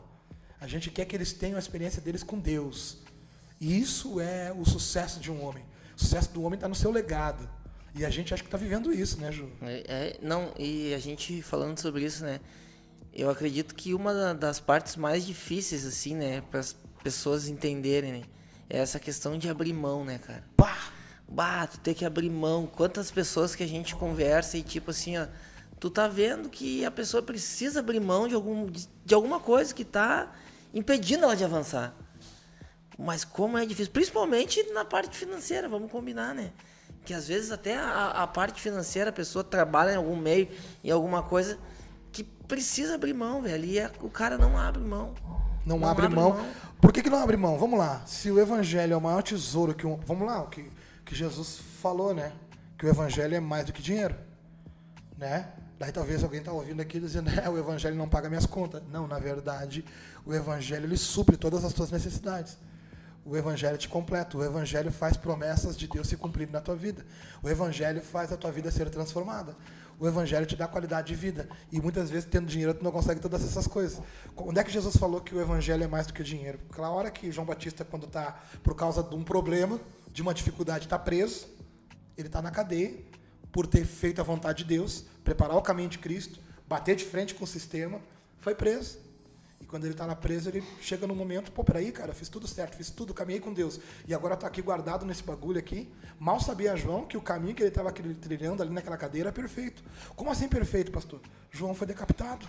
[0.60, 2.98] A gente quer que eles tenham a experiência deles com Deus.
[3.60, 5.64] E isso é o sucesso de um homem.
[5.96, 7.48] O sucesso do homem está no seu legado.
[7.94, 9.48] E a gente acha que está vivendo isso, né, Ju?
[9.62, 12.40] É, é, não, e a gente falando sobre isso, né?
[13.12, 18.12] Eu acredito que uma da- das partes mais difíceis, assim, né, para as pessoas entenderem,
[18.12, 18.22] né,
[18.68, 20.42] é essa questão de abrir mão, né, cara?
[20.56, 20.76] Pá!
[21.28, 22.66] Bah, tu tem que abrir mão.
[22.66, 25.26] Quantas pessoas que a gente conversa e tipo assim, ó,
[25.84, 29.74] tu tá vendo que a pessoa precisa abrir mão de, algum, de, de alguma coisa
[29.74, 30.32] que tá
[30.72, 31.94] impedindo ela de avançar.
[32.98, 36.52] Mas como é difícil, principalmente na parte financeira, vamos combinar, né?
[37.04, 40.48] Que às vezes até a, a parte financeira, a pessoa trabalha em algum meio,
[40.82, 41.58] em alguma coisa
[42.10, 43.66] que precisa abrir mão, velho.
[43.66, 45.12] E a- o cara não abre mão.
[45.66, 46.42] Não, abre, mão.
[46.80, 47.58] Por que, que não abre mão?
[47.58, 48.00] Vamos lá.
[48.06, 49.96] Se o evangelho é o maior tesouro que um.
[50.06, 50.70] Vamos lá, o que,
[51.04, 52.32] que Jesus falou, né?
[52.78, 54.14] Que o evangelho é mais do que dinheiro.
[55.18, 55.46] Né?
[55.78, 58.82] Daí talvez alguém está ouvindo aqui dizendo, é, o evangelho não paga minhas contas.
[58.90, 59.84] Não, na verdade,
[60.24, 62.56] o evangelho ele supre todas as tuas necessidades.
[63.24, 67.04] O evangelho te completa, o evangelho faz promessas de Deus se cumprirem na tua vida.
[67.42, 69.56] O evangelho faz a tua vida ser transformada.
[69.98, 71.48] O evangelho te dá qualidade de vida.
[71.72, 74.02] E muitas vezes, tendo dinheiro, tu não consegue todas essas coisas.
[74.36, 76.60] Onde é que Jesus falou que o evangelho é mais do que o dinheiro?
[76.70, 79.80] Aquela hora que João Batista, quando está por causa de um problema,
[80.12, 81.48] de uma dificuldade, está preso,
[82.16, 82.94] ele está na cadeia
[83.54, 87.36] por ter feito a vontade de Deus, preparar o caminho de Cristo, bater de frente
[87.36, 88.00] com o sistema,
[88.40, 88.98] foi preso.
[89.60, 92.48] E quando ele está na presa, ele chega num momento, pô, peraí, cara, fiz tudo
[92.48, 93.78] certo, fiz tudo, caminhei com Deus.
[94.08, 95.88] E agora está aqui guardado nesse bagulho aqui.
[96.18, 99.84] Mal sabia João que o caminho que ele estava trilhando ali naquela cadeira é perfeito.
[100.16, 101.20] Como assim perfeito, pastor?
[101.52, 102.48] João foi decapitado.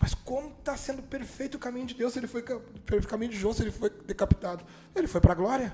[0.00, 3.38] Mas como está sendo perfeito o caminho de Deus se ele foi o caminho de
[3.38, 4.64] João se ele foi decapitado?
[4.96, 5.72] Ele foi para a glória.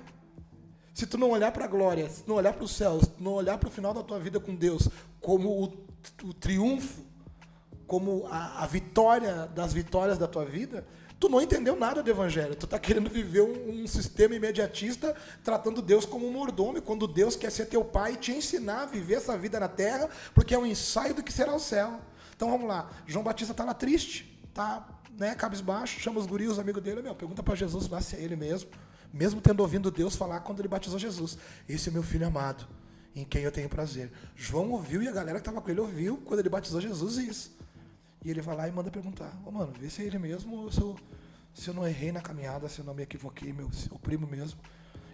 [1.00, 3.08] Se tu não olhar para a glória, se tu não olhar para o céu, se
[3.08, 4.86] tu não olhar para o final da tua vida com Deus
[5.18, 5.64] como o,
[6.24, 7.02] o triunfo,
[7.86, 10.86] como a, a vitória das vitórias da tua vida,
[11.18, 12.56] Tu não entendeu nada do evangelho.
[12.56, 17.36] Tu tá querendo viver um, um, sistema imediatista, tratando Deus como um mordomo, quando Deus
[17.36, 20.58] quer ser teu pai e te ensinar a viver essa vida na terra, porque é
[20.58, 22.00] um ensaio do que será o céu.
[22.34, 22.90] Então vamos lá.
[23.06, 24.88] João Batista tá lá triste, tá,
[25.18, 28.20] né, cabisbaixo, chama os guris, os amigos dele, meu, pergunta para Jesus lá se é
[28.22, 28.70] ele mesmo,
[29.12, 31.36] mesmo tendo ouvido Deus falar quando ele batizou Jesus.
[31.68, 32.66] Esse é meu filho amado,
[33.14, 34.12] em quem eu tenho prazer.
[34.36, 37.56] João ouviu e a galera que estava com ele ouviu quando ele batizou Jesus isso.
[38.24, 40.56] E ele vai lá e manda perguntar: Ô, oh, mano, vê se é ele mesmo
[40.56, 40.96] ou se eu,
[41.54, 44.58] se eu não errei na caminhada, se eu não me equivoquei, meu, o primo mesmo.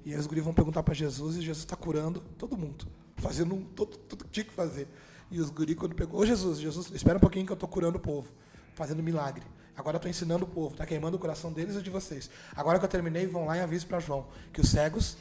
[0.04, 2.86] E aí os guris vão perguntar para Jesus e Jesus está curando todo mundo,
[3.16, 4.86] fazendo todo, tudo que tinha que fazer.
[5.30, 7.98] E os guris, quando pegou, ô Jesus, Jesus, espera um pouquinho que eu estou curando
[7.98, 8.28] o povo,
[8.74, 9.44] fazendo milagre.
[9.76, 12.30] Agora eu estou ensinando o povo, está queimando o coração deles e de vocês.
[12.54, 15.16] Agora que eu terminei, vão lá e avisem para João que os cegos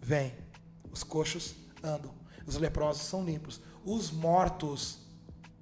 [0.00, 0.34] vêm,
[0.92, 2.12] os coxos andam,
[2.46, 4.98] os leprosos são limpos, os mortos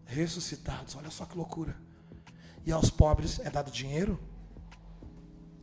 [0.04, 0.96] ressuscitados.
[0.96, 1.76] Olha só que loucura.
[2.66, 4.18] E aos pobres é dado dinheiro?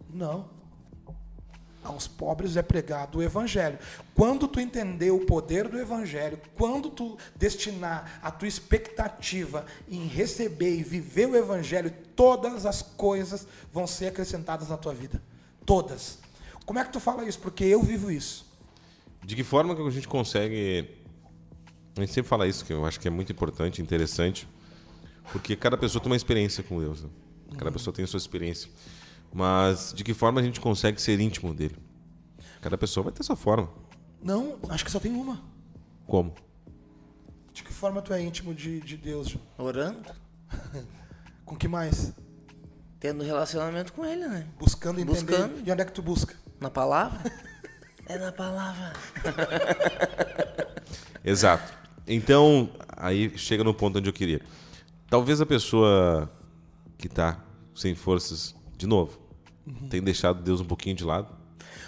[0.09, 0.49] Não.
[1.85, 3.79] Aos pobres é pregado o evangelho.
[4.13, 10.75] Quando tu entender o poder do evangelho, quando tu destinar a tua expectativa em receber
[10.75, 15.21] e viver o evangelho, todas as coisas vão ser acrescentadas na tua vida.
[15.65, 16.19] Todas.
[16.65, 17.39] Como é que tu fala isso?
[17.39, 18.45] Porque eu vivo isso.
[19.23, 21.05] De que forma que a gente consegue
[21.97, 24.45] a gente sempre fala isso, que eu acho que é muito importante, interessante,
[25.31, 27.03] porque cada pessoa tem uma experiência com Deus.
[27.03, 27.09] Né?
[27.53, 27.73] Cada uhum.
[27.73, 28.69] pessoa tem a sua experiência.
[29.35, 31.75] Mas de que forma a gente consegue ser íntimo dele?
[32.61, 33.69] Cada pessoa vai ter sua forma.
[34.23, 35.43] Não, acho que só tem uma.
[36.07, 36.33] Como?
[37.51, 39.43] De que forma tu é íntimo de, de Deus, João?
[39.57, 40.09] Orando.
[41.43, 42.13] com que mais?
[42.97, 44.47] Tendo relacionamento com ele, né?
[44.57, 45.25] Buscando entender.
[45.25, 45.67] Buscando.
[45.67, 46.33] E onde é que tu busca?
[46.57, 47.19] Na palavra.
[48.07, 48.93] é na palavra.
[51.25, 51.73] Exato.
[52.07, 54.39] Então, aí chega no ponto onde eu queria.
[55.09, 56.31] Talvez a pessoa
[56.97, 57.43] que está
[57.75, 59.24] sem forças, de novo,
[59.65, 59.89] uhum.
[59.89, 61.27] tenha deixado Deus um pouquinho de lado.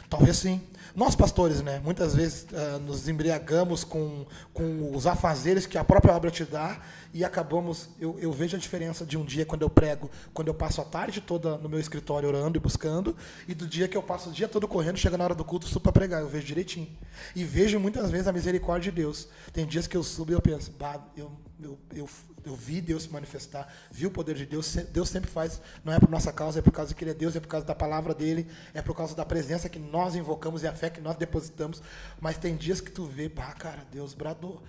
[0.09, 0.61] Talvez sim.
[0.97, 6.11] Nós, pastores, né, muitas vezes uh, nos embriagamos com, com os afazeres que a própria
[6.11, 6.81] obra te dá
[7.13, 7.89] e acabamos.
[7.99, 10.83] Eu, eu vejo a diferença de um dia quando eu prego, quando eu passo a
[10.83, 13.15] tarde toda no meu escritório orando e buscando,
[13.47, 15.67] e do dia que eu passo o dia todo correndo, chega na hora do culto,
[15.67, 16.21] subo para pregar.
[16.21, 16.89] Eu vejo direitinho.
[17.35, 19.27] E vejo muitas vezes a misericórdia de Deus.
[19.53, 22.09] Tem dias que eu subo e eu penso, bah, eu, eu, eu,
[22.47, 24.75] eu vi Deus se manifestar, vi o poder de Deus.
[24.91, 27.35] Deus sempre faz, não é por nossa causa, é por causa que Ele é Deus,
[27.35, 30.67] é por causa da palavra dele, é por causa da presença que nós invocamos e
[30.67, 31.81] a fé que nós depositamos.
[32.19, 34.63] Mas tem dias que tu vê, bah, cara, Deus bradou.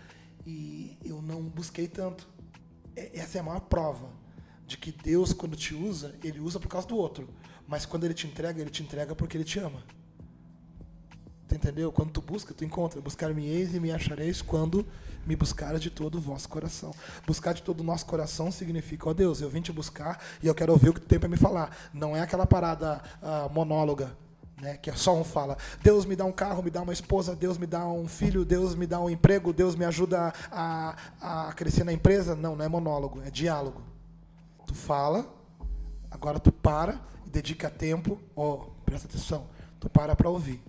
[0.47, 2.29] E eu não busquei tanto.
[2.97, 4.09] Essa é a maior prova
[4.67, 7.29] de que Deus, quando te usa, Ele usa por causa do outro.
[7.67, 9.83] Mas quando Ele te entrega, Ele te entrega porque Ele te ama.
[11.49, 11.91] Tu entendeu?
[11.91, 13.01] Quando tu busca, tu encontra.
[13.01, 14.87] Buscar-me-eis e me achareis quando
[15.27, 16.95] me buscar de todo o vosso coração.
[17.27, 20.47] Buscar de todo o nosso coração significa, ó oh Deus, eu vim te buscar e
[20.47, 21.75] eu quero ouvir o que tu tem para me falar.
[21.93, 24.15] Não é aquela parada uh, monóloga,
[24.61, 25.57] né, que é só um fala.
[25.83, 28.75] Deus me dá um carro, me dá uma esposa, Deus me dá um filho, Deus
[28.75, 32.35] me dá um emprego, Deus me ajuda a, a crescer na empresa.
[32.35, 33.83] Não, não é monólogo, é diálogo.
[34.67, 35.27] Tu fala,
[36.11, 39.47] agora tu para e dedica tempo, ó, oh, presta atenção,
[39.81, 40.63] tu para para ouvir.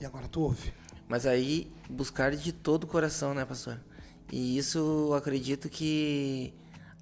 [0.00, 0.72] E agora tu ouve.
[1.08, 3.78] Mas aí, buscar de todo o coração, né, pastor?
[4.32, 6.52] E isso eu acredito que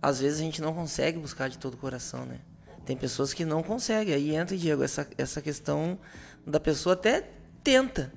[0.00, 2.40] às vezes a gente não consegue buscar de todo o coração, né?
[2.84, 4.14] Tem pessoas que não conseguem.
[4.14, 5.98] Aí entra, Diego, essa, essa questão
[6.46, 7.30] da pessoa até
[7.62, 8.12] tenta.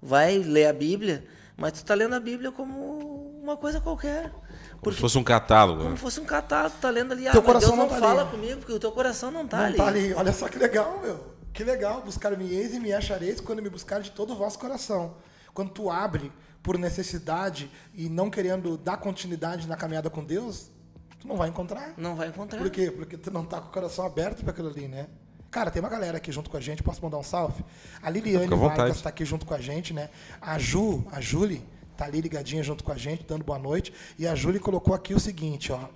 [0.00, 1.26] Vai ler a Bíblia,
[1.56, 4.30] mas tu tá lendo a Bíblia como uma coisa qualquer.
[4.30, 5.78] Porque, como se fosse um catálogo.
[5.78, 5.96] Como né?
[5.96, 7.24] fosse um catálogo, tá lendo ali.
[7.24, 8.30] Teu ah, coração Deus não, não tá fala ali.
[8.30, 9.76] comigo, porque o teu coração não tá não ali.
[9.76, 10.12] Tá ali.
[10.12, 11.37] Olha só que legal, meu.
[11.58, 15.16] Que legal, buscar-me eis e me achareis quando me buscar de todo o vosso coração.
[15.52, 16.30] Quando tu abre
[16.62, 20.70] por necessidade e não querendo dar continuidade na caminhada com Deus,
[21.18, 21.94] tu não vai encontrar.
[21.96, 22.60] Não vai encontrar.
[22.60, 22.92] Por quê?
[22.92, 25.08] Porque tu não tá com o coração aberto para aquilo ali, né?
[25.50, 27.64] Cara, tem uma galera aqui junto com a gente, posso mandar um salve?
[28.00, 30.10] A Liliane Vargas está aqui junto com a gente, né?
[30.40, 33.92] A Ju, a Julie, tá ali ligadinha junto com a gente, dando boa noite.
[34.16, 35.88] E a Julie colocou aqui o seguinte, ó.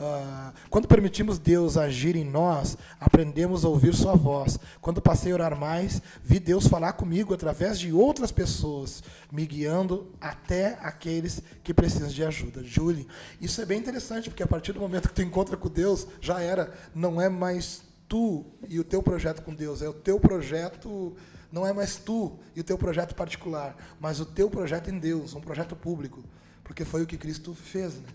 [0.00, 4.58] Uh, quando permitimos Deus agir em nós, aprendemos a ouvir Sua voz.
[4.80, 10.10] Quando passei a orar mais, vi Deus falar comigo através de outras pessoas, me guiando
[10.18, 12.64] até aqueles que precisam de ajuda.
[12.64, 13.06] Julie,
[13.42, 16.40] isso é bem interessante, porque a partir do momento que tu encontra com Deus, já
[16.40, 21.14] era, não é mais tu e o teu projeto com Deus, é o teu projeto,
[21.52, 25.34] não é mais tu e o teu projeto particular, mas o teu projeto em Deus,
[25.34, 26.24] um projeto público,
[26.64, 28.08] porque foi o que Cristo fez, né?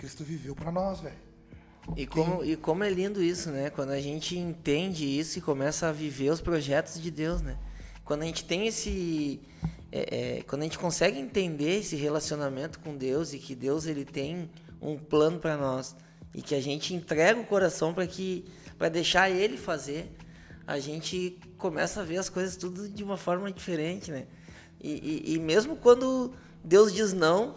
[0.00, 1.14] Cristo viveu para nós, velho.
[1.94, 3.68] E como, e como é lindo isso, né?
[3.68, 7.58] Quando a gente entende isso e começa a viver os projetos de Deus, né?
[8.02, 9.42] Quando a gente tem esse.
[9.92, 14.06] É, é, quando a gente consegue entender esse relacionamento com Deus e que Deus ele
[14.06, 14.48] tem
[14.80, 15.94] um plano para nós
[16.34, 18.46] e que a gente entrega o coração para que
[18.78, 20.10] para deixar ele fazer,
[20.66, 24.26] a gente começa a ver as coisas tudo de uma forma diferente, né?
[24.80, 26.32] E, e, e mesmo quando
[26.64, 27.56] Deus diz não,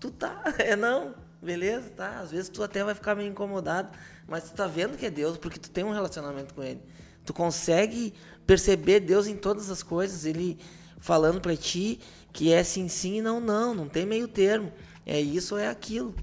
[0.00, 2.20] tu tá, é não, beleza, tá?
[2.20, 3.90] Às vezes tu até vai ficar meio incomodado,
[4.26, 6.80] mas tu tá vendo que é Deus porque tu tem um relacionamento com Ele.
[7.24, 8.14] Tu consegue
[8.46, 10.58] perceber Deus em todas as coisas, Ele
[10.98, 12.00] falando para ti
[12.32, 14.72] que é sim, sim e não, não, não tem meio termo.
[15.04, 16.14] É isso ou é aquilo.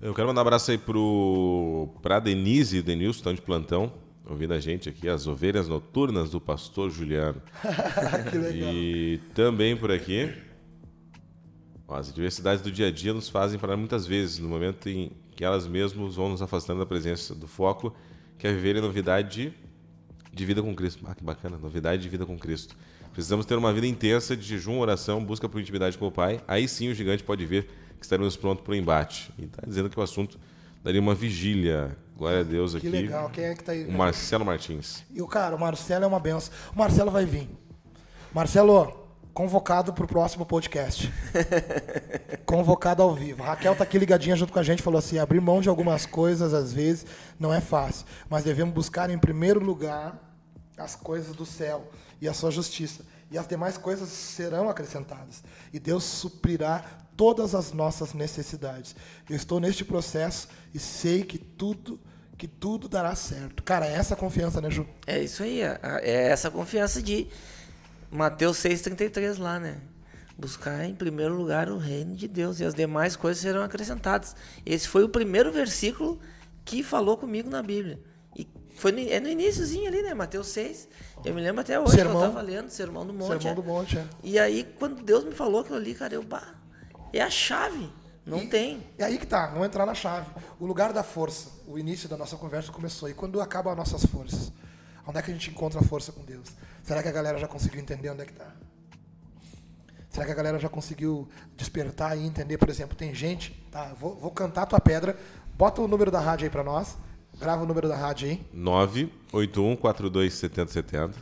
[0.00, 3.92] Eu quero mandar um abraço aí pro, pra Denise e Denilson, estão de plantão,
[4.28, 7.40] ouvindo a gente aqui, as ovelhas noturnas do pastor Juliano.
[8.30, 8.72] que legal.
[8.72, 10.32] E também por aqui,
[11.98, 15.44] as adversidades do dia a dia nos fazem parar muitas vezes, no momento em que
[15.44, 17.94] elas mesmas vão nos afastando da presença do foco,
[18.38, 19.54] que é viver em novidade
[20.32, 21.04] de vida com Cristo.
[21.06, 22.76] Ah, que bacana, novidade de vida com Cristo.
[23.12, 26.40] Precisamos ter uma vida intensa de jejum, oração, busca por intimidade com o Pai.
[26.46, 27.68] Aí sim o gigante pode ver
[27.98, 29.32] que estaremos prontos para o embate.
[29.38, 30.38] E está dizendo que o assunto
[30.82, 31.96] daria uma vigília.
[32.16, 32.90] Glória a Deus aqui.
[32.90, 33.30] Que legal.
[33.30, 33.86] Quem é que tá aí?
[33.86, 35.02] O Marcelo Martins.
[35.10, 36.52] E o cara, o Marcelo é uma benção.
[36.74, 37.48] O Marcelo vai vir.
[38.32, 38.99] Marcelo,
[39.32, 41.12] convocado pro próximo podcast.
[42.44, 43.42] convocado ao vivo.
[43.42, 46.06] A Raquel tá aqui ligadinha junto com a gente, falou assim: abrir mão de algumas
[46.06, 47.06] coisas às vezes
[47.38, 50.18] não é fácil, mas devemos buscar em primeiro lugar
[50.76, 51.88] as coisas do céu
[52.20, 55.42] e a sua justiça, e as demais coisas serão acrescentadas.
[55.72, 56.84] E Deus suprirá
[57.16, 58.96] todas as nossas necessidades.
[59.28, 62.00] Eu estou neste processo e sei que tudo
[62.36, 63.62] que tudo dará certo.
[63.62, 64.86] Cara, é essa confiança, né, Ju?
[65.06, 67.28] É isso aí, é é essa confiança de
[68.10, 69.80] Mateus 6,33 lá, né?
[70.36, 74.34] Buscar em primeiro lugar o reino de Deus e as demais coisas serão acrescentadas.
[74.64, 76.18] Esse foi o primeiro versículo
[76.64, 78.00] que falou comigo na Bíblia.
[78.36, 80.14] E foi no, é no iníciozinho ali, né?
[80.14, 80.88] Mateus 6.
[81.24, 82.16] Eu me lembro até hoje Sermão.
[82.16, 83.42] que eu estava lendo, Sermão do Monte.
[83.42, 83.54] Sermão é.
[83.54, 84.06] do Monte, é.
[84.22, 86.54] E aí, quando Deus me falou aquilo ali, cara, eu, bah,
[87.12, 87.90] é a chave.
[88.24, 88.82] Não tem.
[88.98, 90.30] E aí que tá, vamos entrar na chave.
[90.58, 91.48] O lugar da força.
[91.66, 93.08] O início da nossa conversa começou.
[93.08, 94.52] E quando acabam as nossas forças?
[95.06, 96.48] Onde é que a gente encontra a força com Deus?
[96.82, 98.46] Será que a galera já conseguiu entender onde é que tá?
[100.10, 104.16] Será que a galera já conseguiu despertar e entender, por exemplo, tem gente, tá, vou,
[104.16, 105.16] vou cantar a tua pedra,
[105.56, 106.96] bota o número da rádio aí pra nós,
[107.38, 108.44] grava o número da rádio aí,
[109.32, 111.14] 981427070.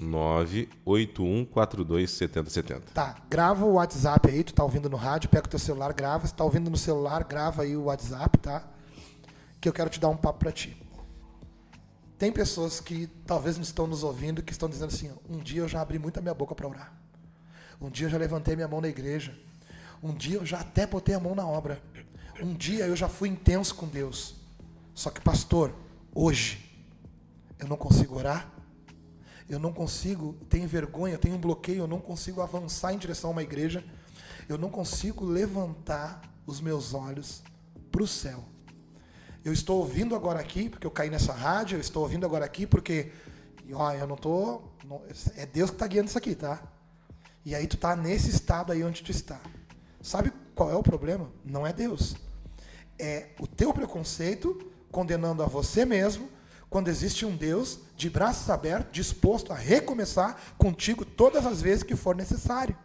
[0.00, 2.80] 981427070.
[2.92, 6.26] tá, grava o WhatsApp aí, tu tá ouvindo no rádio, pega o teu celular, grava,
[6.26, 8.64] se tá ouvindo no celular, grava aí o WhatsApp, tá?
[9.60, 10.76] Que eu quero te dar um papo pra ti.
[12.22, 15.66] Tem pessoas que talvez não estão nos ouvindo, que estão dizendo assim, um dia eu
[15.66, 16.92] já abri muita minha boca para orar.
[17.80, 19.36] Um dia eu já levantei minha mão na igreja.
[20.00, 21.82] Um dia eu já até botei a mão na obra.
[22.40, 24.36] Um dia eu já fui intenso com Deus.
[24.94, 25.74] Só que, pastor,
[26.14, 26.64] hoje
[27.58, 28.48] eu não consigo orar.
[29.48, 33.32] Eu não consigo, tenho vergonha, tenho um bloqueio, eu não consigo avançar em direção a
[33.32, 33.84] uma igreja.
[34.48, 37.42] Eu não consigo levantar os meus olhos
[37.90, 38.51] para o céu.
[39.44, 42.66] Eu estou ouvindo agora aqui, porque eu caí nessa rádio, eu estou ouvindo agora aqui
[42.66, 43.10] porque,
[43.66, 45.02] e, ó, eu não tô, não-
[45.36, 46.62] é Deus que está guiando isso aqui, tá?
[47.44, 49.40] E aí tu tá nesse estado aí onde tu está.
[50.00, 51.28] Sabe qual é o problema?
[51.44, 52.14] Não é Deus.
[52.98, 56.28] É o teu preconceito condenando a você mesmo
[56.70, 61.96] quando existe um Deus de braços abertos, disposto a recomeçar contigo todas as vezes que
[61.96, 62.76] for necessário.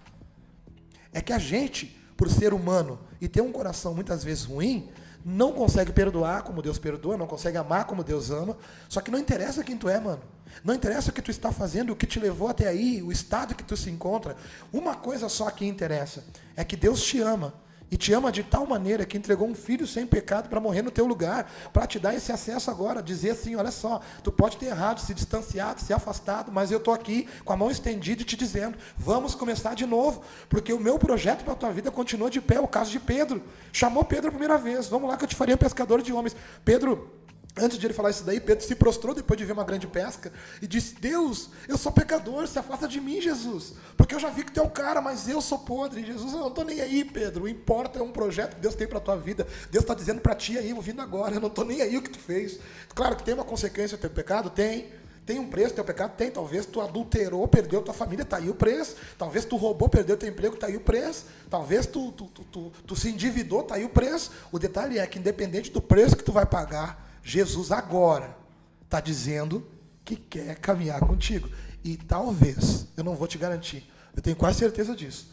[1.13, 1.85] É que a gente,
[2.17, 4.89] por ser humano e ter um coração muitas vezes ruim,
[5.25, 8.57] não consegue perdoar como Deus perdoa, não consegue amar como Deus ama.
[8.87, 10.21] Só que não interessa quem tu é, mano.
[10.63, 13.55] Não interessa o que tu está fazendo, o que te levou até aí, o estado
[13.55, 14.35] que tu se encontra.
[14.71, 16.23] Uma coisa só que interessa
[16.55, 17.53] é que Deus te ama.
[17.89, 20.91] E te ama de tal maneira que entregou um filho sem pecado para morrer no
[20.91, 24.67] teu lugar, para te dar esse acesso agora, dizer assim, olha só, tu pode ter
[24.67, 28.35] errado, se distanciado, se afastado, mas eu estou aqui com a mão estendida e te
[28.35, 32.41] dizendo, vamos começar de novo, porque o meu projeto para a tua vida continua de
[32.41, 33.41] pé, o caso de Pedro.
[33.71, 36.35] Chamou Pedro a primeira vez, vamos lá que eu te faria pescador de homens.
[36.65, 37.16] Pedro,
[37.59, 40.31] Antes de ele falar isso daí, Pedro se prostrou depois de ver uma grande pesca
[40.61, 43.73] e disse: Deus, eu sou pecador, se afasta de mim, Jesus.
[43.95, 46.05] Porque eu já vi que tu é o cara, mas eu sou podre.
[46.05, 47.45] Jesus, eu não estou nem aí, Pedro.
[47.45, 49.47] O importa é um projeto que Deus tem para tua vida.
[49.71, 51.35] Deus está dizendo para ti aí, ouvindo agora.
[51.35, 52.59] Eu não estou nem aí o que tu fez.
[52.93, 54.49] Claro que tem uma consequência o teu pecado?
[54.49, 54.91] Tem.
[55.25, 56.15] Tem um preço teu pecado?
[56.15, 56.31] Tem.
[56.31, 58.95] Talvez tu adulterou, perdeu tua família, tá aí o preço.
[59.17, 61.25] Talvez tu roubou, perdeu teu emprego, tá aí o preço.
[61.49, 64.31] Talvez tu, tu, tu, tu, tu se endividou, tá aí o preço.
[64.53, 68.37] O detalhe é que, independente do preço que tu vai pagar, Jesus agora
[68.85, 69.67] está dizendo
[70.05, 71.49] que quer caminhar contigo.
[71.83, 75.27] E talvez, eu não vou te garantir, eu tenho quase certeza disso,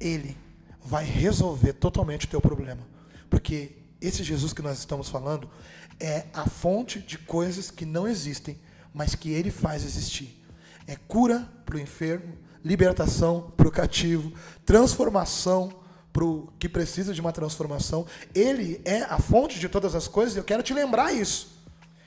[0.00, 0.36] ele
[0.84, 2.82] vai resolver totalmente o teu problema.
[3.30, 5.48] Porque esse Jesus que nós estamos falando
[6.00, 8.58] é a fonte de coisas que não existem,
[8.92, 10.44] mas que ele faz existir.
[10.88, 14.32] É cura para o enfermo, libertação para o cativo,
[14.66, 15.70] transformação
[16.18, 18.04] para o que precisa de uma transformação.
[18.34, 20.36] Ele é a fonte de todas as coisas.
[20.36, 21.56] Eu quero te lembrar isso.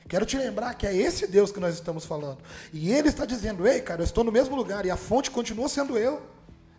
[0.09, 2.39] Quero te lembrar que é esse Deus que nós estamos falando.
[2.73, 5.69] E ele está dizendo: Ei, cara, eu estou no mesmo lugar e a fonte continua
[5.69, 6.21] sendo eu.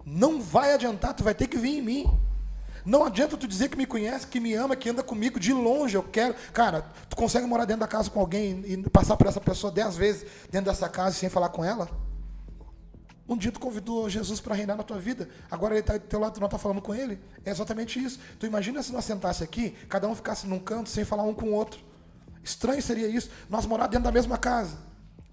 [0.05, 2.18] Não vai adiantar, tu vai ter que vir em mim.
[2.85, 5.95] Não adianta tu dizer que me conhece, que me ama, que anda comigo de longe.
[5.95, 6.35] Eu quero.
[6.53, 9.97] Cara, tu consegue morar dentro da casa com alguém e passar por essa pessoa dez
[9.97, 11.89] vezes dentro dessa casa sem falar com ela?
[13.33, 16.20] Um dia tu convidou Jesus para reinar na tua vida, agora ele está do teu
[16.20, 17.18] lado, tu não está falando com ele.
[17.47, 18.20] É exatamente isso.
[18.39, 21.47] Tu imagina se nós sentasse aqui, cada um ficasse num canto sem falar um com
[21.47, 21.80] o outro.
[22.45, 23.30] Estranho seria isso.
[23.49, 24.76] Nós morar dentro da mesma casa,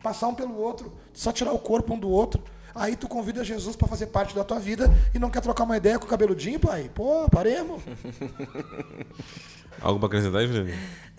[0.02, 2.42] passar um pelo outro, só tirar o corpo um do outro.
[2.74, 5.76] Aí tu convida Jesus para fazer parte da tua vida e não quer trocar uma
[5.76, 6.90] ideia com o cabeludinho, pai?
[6.96, 7.84] Pô, paremos.
[9.82, 10.72] Algo para acrescentar, Juliano?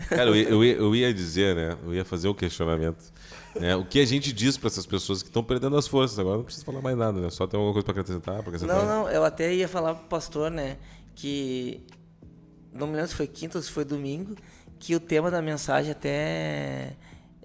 [0.08, 1.76] Cara, eu ia, eu, eu ia dizer, né?
[1.84, 3.12] Eu ia fazer o questionamento.
[3.60, 3.74] Né?
[3.74, 6.18] O que a gente diz para essas pessoas que estão perdendo as forças?
[6.18, 7.30] Agora não precisa falar mais nada, né?
[7.30, 8.76] Só tem alguma coisa para acrescentar, acrescentar?
[8.76, 10.76] Não, não, eu até ia falar pro pastor, né?
[11.16, 11.84] Que.
[12.72, 14.36] Não me lembro se foi quinta ou se foi domingo,
[14.78, 16.96] que o tema da mensagem até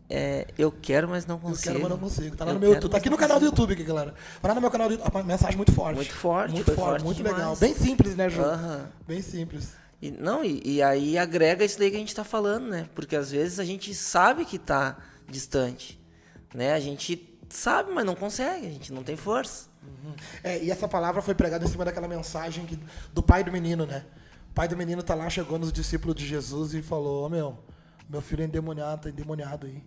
[0.10, 1.70] é, eu quero, mas não consigo.
[1.70, 2.36] Eu quero, mas não consigo.
[2.36, 2.91] Tá lá no meu YouTube.
[2.91, 4.14] Tá aqui no canal do YouTube, aqui, galera.
[4.41, 5.12] Vai lá no meu canal do YouTube.
[5.12, 5.95] Uma mensagem muito forte.
[5.95, 6.51] Muito forte.
[6.53, 7.36] Muito forte, forte muito demais.
[7.36, 7.56] legal.
[7.56, 8.41] Bem simples, né, Ju?
[8.41, 8.86] Uhum.
[9.08, 9.74] Bem simples.
[10.01, 12.88] E, não, e, e, aí agrega isso daí que a gente está falando, né?
[12.93, 14.97] Porque às vezes a gente sabe que está
[15.30, 15.99] distante.
[16.53, 16.73] Né?
[16.73, 19.67] A gente sabe, mas não consegue, a gente não tem força.
[19.84, 20.13] Uhum.
[20.43, 22.80] É, e essa palavra foi pregada em cima daquela mensagem que,
[23.13, 24.05] do pai do menino, né?
[24.49, 27.57] O pai do menino tá lá, chegou nos discípulos de Jesus e falou, oh, meu,
[28.09, 29.84] meu filho é endemoniado, tá endemoniado aí.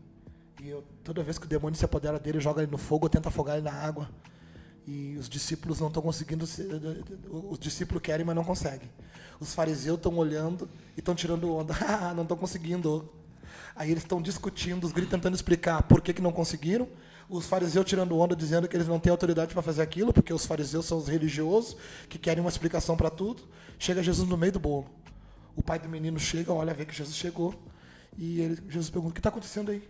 [0.62, 3.28] E eu, toda vez que o demônio se apodera dele, joga ele no fogo, tenta
[3.28, 4.08] afogar ele na água.
[4.86, 6.44] E os discípulos não estão conseguindo.
[7.30, 8.90] Os discípulos querem, mas não conseguem.
[9.38, 11.74] Os fariseus estão olhando e estão tirando onda.
[11.86, 13.08] Ah, não estão conseguindo.
[13.74, 16.88] Aí eles estão discutindo, os gritos tentando explicar por que, que não conseguiram.
[17.28, 20.46] Os fariseus tirando onda, dizendo que eles não têm autoridade para fazer aquilo, porque os
[20.46, 21.76] fariseus são os religiosos,
[22.08, 23.42] que querem uma explicação para tudo.
[23.78, 24.86] Chega Jesus no meio do bolo.
[25.54, 27.54] O pai do menino chega, olha, vê que Jesus chegou.
[28.16, 29.82] E ele, Jesus pergunta: O que está acontecendo aí?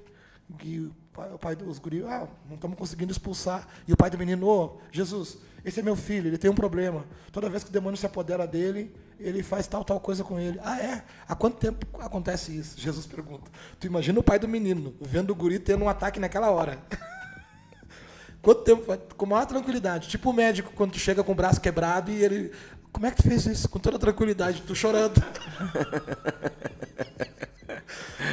[0.65, 3.69] E o pai, o pai dos guris, ah, não estamos conseguindo expulsar.
[3.87, 7.05] E o pai do menino, oh, Jesus, esse é meu filho, ele tem um problema.
[7.31, 10.59] Toda vez que o demônio se apodera dele, ele faz tal, tal coisa com ele.
[10.63, 11.03] Ah, é?
[11.29, 12.81] Há quanto tempo acontece isso?
[12.81, 13.51] Jesus pergunta.
[13.79, 16.79] Tu imagina o pai do menino, vendo o guri tendo um ataque naquela hora.
[18.41, 18.97] quanto tempo?
[19.17, 20.09] Com maior tranquilidade.
[20.09, 22.53] Tipo o médico, quando tu chega com o braço quebrado e ele...
[22.93, 23.69] Como é que tu fez isso?
[23.69, 25.21] Com toda tranquilidade, tu chorando.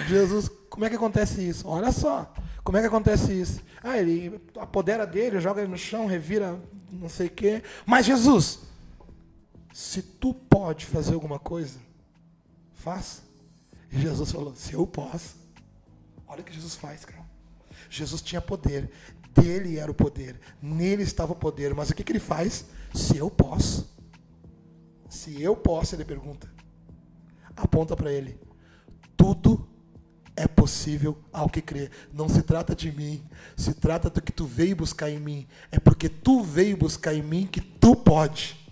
[0.08, 1.68] Jesus, como é que acontece isso?
[1.68, 2.32] Olha só,
[2.64, 3.62] como é que acontece isso?
[3.84, 6.60] Ah, ele apodera dele, joga ele no chão, revira
[6.92, 7.64] não sei o quê.
[7.86, 8.60] Mas Jesus,
[9.76, 11.78] se tu pode fazer alguma coisa,
[12.76, 13.24] faça.
[13.92, 15.36] E Jesus falou, se eu posso.
[16.26, 17.26] Olha o que Jesus faz, cara.
[17.90, 18.90] Jesus tinha poder,
[19.34, 22.68] dele era o poder, nele estava o poder, mas o que, que ele faz?
[22.94, 23.94] Se eu posso.
[25.10, 26.50] Se eu posso, ele pergunta.
[27.54, 28.40] Aponta para ele.
[29.18, 29.68] Tudo
[30.38, 31.92] é possível ao que crê.
[32.14, 33.22] Não se trata de mim,
[33.58, 35.46] se trata do que tu veio buscar em mim.
[35.70, 38.65] É porque tu veio buscar em mim que tu pode.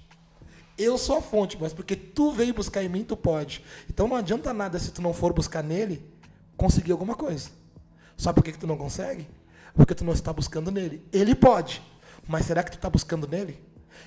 [0.78, 3.64] Eu sou a fonte, mas porque tu veio buscar em mim, tu pode.
[3.90, 6.04] Então não adianta nada se tu não for buscar nele,
[6.58, 7.50] conseguir alguma coisa.
[8.18, 9.28] Sabe por que, tu não consegue?
[9.74, 11.06] Porque tu não está buscando nele.
[11.12, 11.82] Ele pode,
[12.28, 13.60] mas será que tu está buscando nele?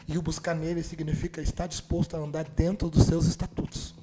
[0.08, 3.94] E o buscar nele significa estar disposto a andar dentro dos seus estatutos.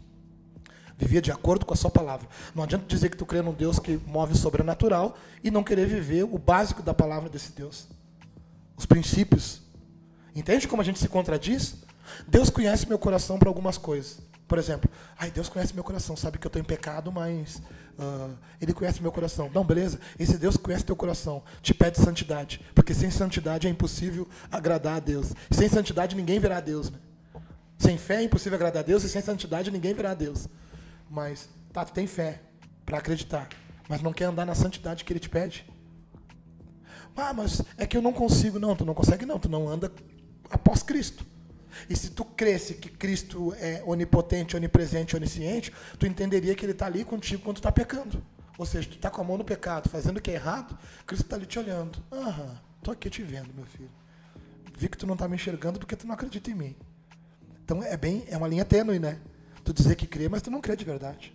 [0.98, 2.28] Vivia de acordo com a sua palavra.
[2.54, 5.88] Não adianta dizer que tu crê num Deus que move o sobrenatural e não querer
[5.88, 7.88] viver o básico da palavra desse Deus.
[8.78, 9.62] Os princípios.
[10.36, 11.78] Entende como a gente se contradiz?
[12.28, 14.20] Deus conhece meu coração para algumas coisas.
[14.48, 17.62] Por exemplo, ai, Deus conhece meu coração, sabe que eu estou em pecado, mas
[17.98, 19.50] uh, Ele conhece meu coração.
[19.54, 20.00] Não, beleza?
[20.20, 25.00] Esse Deus conhece teu coração, te pede santidade, porque sem santidade é impossível agradar a
[25.00, 25.34] Deus.
[25.50, 26.92] Sem santidade ninguém verá a Deus.
[26.92, 27.00] Né?
[27.78, 30.48] Sem fé é impossível agradar a Deus e sem santidade ninguém verá a Deus.
[31.10, 32.42] Mas, tá, tu tem fé
[32.86, 33.50] para acreditar,
[33.90, 35.66] mas não quer andar na santidade que ele te pede.
[37.16, 38.60] Ah, mas é que eu não consigo.
[38.60, 39.92] Não, tu não consegue não, tu não anda
[40.50, 41.26] após Cristo.
[41.90, 46.86] E se tu cresce que Cristo é onipotente, onipresente, onisciente, tu entenderia que ele está
[46.86, 48.24] ali contigo quando tu está pecando.
[48.58, 51.24] Ou seja, tu está com a mão no pecado, fazendo o que é errado, Cristo
[51.24, 51.98] está ali te olhando.
[52.12, 53.90] Aham, estou aqui te vendo, meu filho.
[54.78, 56.76] Vi que tu não está me enxergando porque tu não acredita em mim.
[57.64, 59.20] Então é bem, é uma linha tênue, né?
[59.64, 61.34] tu dizer que crê, mas tu não crê de verdade.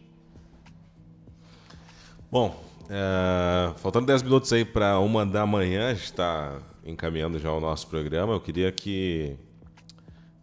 [2.30, 7.50] Bom, é, faltando 10 minutos aí para uma da manhã, a gente está encaminhando já
[7.50, 8.34] o nosso programa.
[8.34, 9.36] Eu queria que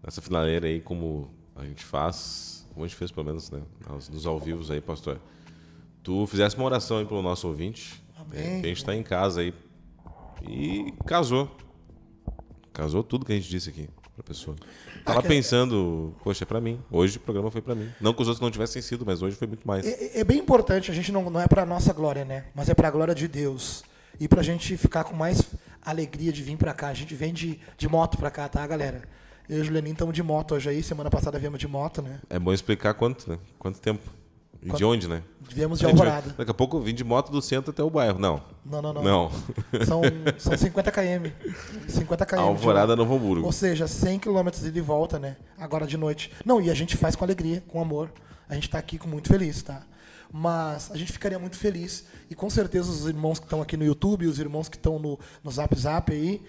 [0.05, 3.61] nessa finaleira aí, como a gente faz, como a gente fez pelo menos, né,
[4.11, 5.19] nos ao vivos aí, pastor,
[6.03, 8.01] tu fizesse uma oração aí para o nosso ouvinte.
[8.17, 8.61] Amém.
[8.61, 9.53] Que a gente está em casa aí
[10.47, 11.49] e casou.
[12.71, 13.89] Casou tudo que a gente disse aqui.
[14.13, 14.55] pra pessoa.
[15.03, 16.79] Tava pensando, poxa, é pra mim.
[16.91, 17.89] Hoje o programa foi pra mim.
[17.99, 19.85] Não que os outros não tivessem sido, mas hoje foi muito mais.
[19.85, 22.45] É, é bem importante, a gente não, não é para nossa glória, né?
[22.53, 23.83] Mas é para a glória de Deus.
[24.19, 25.41] E pra gente ficar com mais
[25.81, 26.87] alegria de vir pra cá.
[26.87, 29.03] A gente vem de, de moto pra cá, tá, galera?
[29.47, 30.81] Eu e o Julianinho estamos de moto hoje aí.
[30.81, 32.19] Semana passada viemos de moto, né?
[32.29, 33.37] É bom explicar quanto, né?
[33.59, 34.01] Quanto tempo.
[34.61, 35.21] E de onde, né?
[35.41, 36.33] Viemos de Alvorada.
[36.35, 38.17] Daqui a pouco eu vim de moto do centro até o bairro.
[38.17, 38.41] Não.
[38.65, 39.03] Não, não, não.
[39.03, 39.31] Não.
[39.85, 40.01] São,
[40.39, 41.29] são 50 km.
[41.87, 42.39] 50 km.
[42.39, 42.95] Alvorada.
[42.95, 43.45] Novo Hamburgo.
[43.45, 45.37] Ou seja, 100 km de volta, né?
[45.59, 46.31] Agora de noite.
[46.43, 48.11] Não, e a gente faz com alegria, com amor.
[48.49, 49.83] A gente tá aqui com muito feliz, tá?
[50.37, 52.03] Mas a gente ficaria muito feliz.
[52.29, 55.17] E com certeza os irmãos que estão aqui no YouTube, os irmãos que estão no,
[55.41, 56.41] no Zap Zap aí.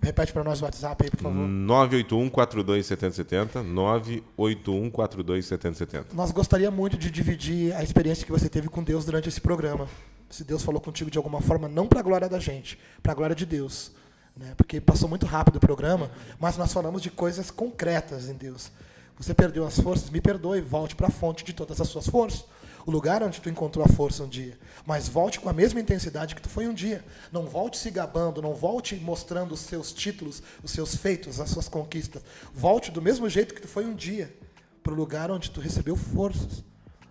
[0.00, 1.46] Repete para nós o WhatsApp aí, por favor.
[1.46, 8.48] 981 42 7070 981 42 7070 Nós gostaríamos muito de dividir a experiência que você
[8.48, 9.88] teve com Deus durante esse programa.
[10.30, 13.14] Se Deus falou contigo de alguma forma, não para a glória da gente, para a
[13.14, 13.92] glória de Deus.
[14.34, 14.54] Né?
[14.56, 18.72] Porque passou muito rápido o programa, mas nós falamos de coisas concretas em Deus.
[19.18, 22.46] Você perdeu as forças, me perdoe, volte para a fonte de todas as suas forças.
[22.86, 24.58] O lugar onde tu encontrou a força um dia.
[24.84, 27.04] Mas volte com a mesma intensidade que tu foi um dia.
[27.32, 31.68] Não volte se gabando, não volte mostrando os seus títulos, os seus feitos, as suas
[31.68, 32.22] conquistas.
[32.52, 34.34] Volte do mesmo jeito que tu foi um dia
[34.82, 36.62] para o lugar onde tu recebeu forças.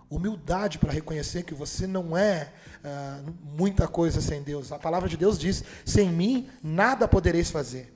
[0.09, 2.53] Humildade para reconhecer que você não é
[2.83, 4.71] ah, muita coisa sem Deus.
[4.71, 7.92] A palavra de Deus diz: sem mim nada podereis fazer.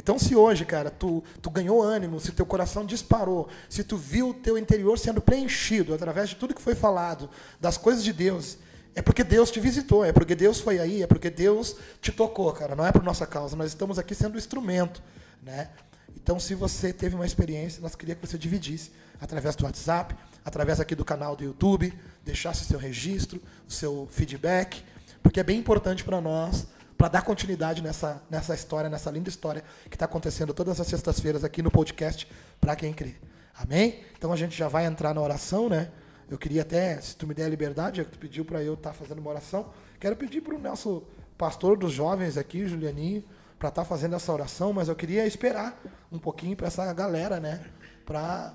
[0.00, 4.30] Então, se hoje, cara, tu, tu ganhou ânimo, se teu coração disparou, se tu viu
[4.30, 7.28] o teu interior sendo preenchido através de tudo que foi falado,
[7.60, 8.56] das coisas de Deus,
[8.94, 12.50] é porque Deus te visitou, é porque Deus foi aí, é porque Deus te tocou,
[12.54, 12.74] cara.
[12.74, 15.02] Não é por nossa causa, nós estamos aqui sendo instrumento,
[15.42, 15.68] né?
[16.16, 20.80] Então, se você teve uma experiência, nós queríamos que você dividisse através do WhatsApp, através
[20.80, 21.92] aqui do canal do YouTube,
[22.24, 23.38] deixasse seu registro,
[23.68, 24.82] o seu feedback,
[25.22, 26.66] porque é bem importante para nós,
[27.00, 31.42] para dar continuidade nessa, nessa história, nessa linda história que está acontecendo todas as sextas-feiras
[31.42, 32.28] aqui no podcast,
[32.60, 33.14] para quem crê.
[33.54, 34.00] Amém?
[34.18, 35.90] Então a gente já vai entrar na oração, né?
[36.28, 38.92] Eu queria até, se tu me der a liberdade, que tu pediu para eu estar
[38.92, 41.02] fazendo uma oração, quero pedir para o nosso
[41.38, 43.24] pastor dos jovens aqui, Julianinho,
[43.58, 45.80] para estar fazendo essa oração, mas eu queria esperar
[46.12, 47.64] um pouquinho para essa galera, né?
[48.04, 48.54] Para,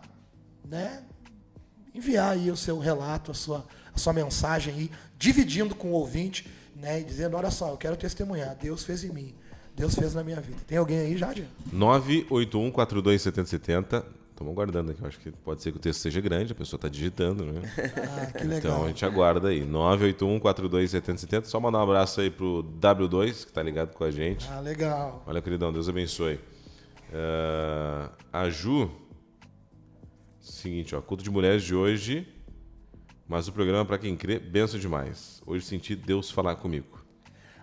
[0.63, 1.01] né?
[1.95, 6.47] enviar aí o seu relato, a sua, a sua mensagem aí, dividindo com o ouvinte,
[6.75, 6.99] né?
[6.99, 9.33] E dizendo, olha só, eu quero testemunhar, Deus fez em mim,
[9.75, 10.57] Deus fez na minha vida.
[10.67, 11.47] Tem alguém aí, Jade?
[11.71, 15.01] 981 42 7070 Estamos aguardando aqui.
[15.01, 17.61] Eu acho que pode ser que o texto seja grande, a pessoa está digitando, né?
[17.95, 18.57] Ah, que legal.
[18.57, 19.63] Então a gente aguarda aí.
[19.63, 24.11] 981 42 7070 Só mandar um abraço aí pro W2, que tá ligado com a
[24.11, 24.45] gente.
[24.51, 25.23] Ah, legal.
[25.25, 26.37] Olha, queridão, Deus abençoe.
[27.13, 28.91] Ah, a Ju.
[30.41, 32.27] Seguinte, ó, culto de mulheres de hoje.
[33.27, 35.41] Mas o programa, para quem crê, benção demais.
[35.47, 37.03] Hoje senti Deus falar comigo.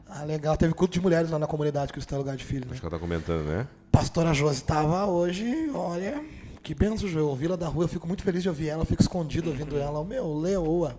[0.09, 0.57] Ah, legal.
[0.57, 2.73] Teve culto de mulheres lá na comunidade Cristã Lugar de Filho, né?
[2.73, 3.69] Acho que ela tá comentando, né?
[3.91, 6.21] Pastora Josi estava hoje, olha,
[6.63, 7.21] que benção, Ju.
[7.21, 9.51] Eu ouvi ela da rua, eu fico muito feliz de ouvir ela, eu fico escondido
[9.51, 10.05] ouvindo ela.
[10.05, 10.99] Meu, leoa.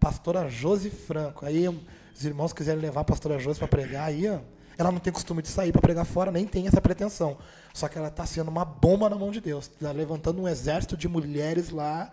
[0.00, 1.46] Pastora Josi Franco.
[1.46, 4.40] Aí, os irmãos quiserem levar a pastora Josi para pregar, aí, ó,
[4.76, 7.38] ela não tem costume de sair para pregar fora, nem tem essa pretensão.
[7.72, 9.68] Só que ela está sendo uma bomba na mão de Deus.
[9.68, 12.10] Tá levantando um exército de mulheres lá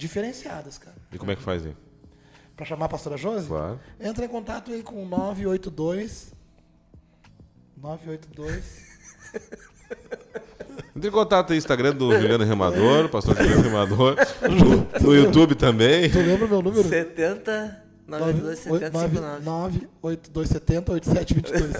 [0.00, 0.96] diferenciadas, cara.
[1.12, 1.76] E como é que faz aí?
[2.56, 3.46] Para chamar a pastora Josi?
[3.46, 3.78] Claro.
[4.00, 6.32] Entra em contato aí com o 982
[7.76, 8.90] 982
[10.96, 14.16] Entre em contato aí, Instagram do Juliano Remador, pastor Juliano Remador.
[14.42, 16.10] No, no YouTube também.
[16.10, 16.88] Tu lembra o meu número?
[16.88, 19.88] 70 92 70 59.
[20.02, 21.76] 98270 8722.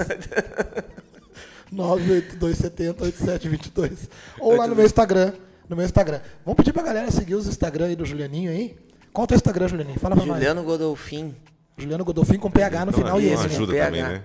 [1.73, 4.09] 98270 8722.
[4.39, 5.33] Ou lá no meu Instagram.
[5.71, 6.21] No meu Instagram.
[6.45, 8.77] Vamos pedir pra galera seguir os Instagram aí do Julianinho aí.
[9.12, 10.01] Qual é o teu Instagram, Julianinho?
[10.01, 11.27] Fala pra Juliano Godolfin.
[11.27, 11.35] nós.
[11.79, 13.47] Juliano Godolfin com PH no final não, e esse.
[13.47, 13.55] né?
[13.55, 13.87] ajuda PH.
[13.87, 14.23] também, né?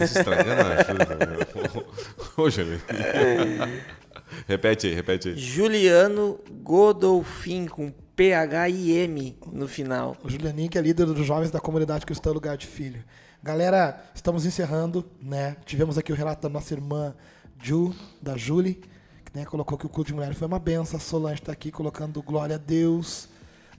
[0.00, 1.86] Esse Instagram não ajuda também.
[2.36, 2.82] Ô, Juliano.
[4.48, 5.38] repete aí, repete aí.
[5.38, 10.16] Juliano Godolfin com PH e M no final.
[10.24, 13.04] O Julianinho, que é líder dos jovens da comunidade Cristã Lugar de Filho.
[13.40, 15.56] Galera, estamos encerrando, né?
[15.64, 17.14] Tivemos aqui o relato da nossa irmã
[17.62, 18.80] Ju, da Julie,
[19.32, 20.96] né, colocou que o culto de mulher foi uma benção.
[20.96, 23.28] A Solange está aqui colocando glória a Deus.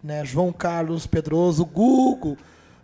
[0.03, 0.25] Né?
[0.25, 2.37] João Carlos Pedroso, Google,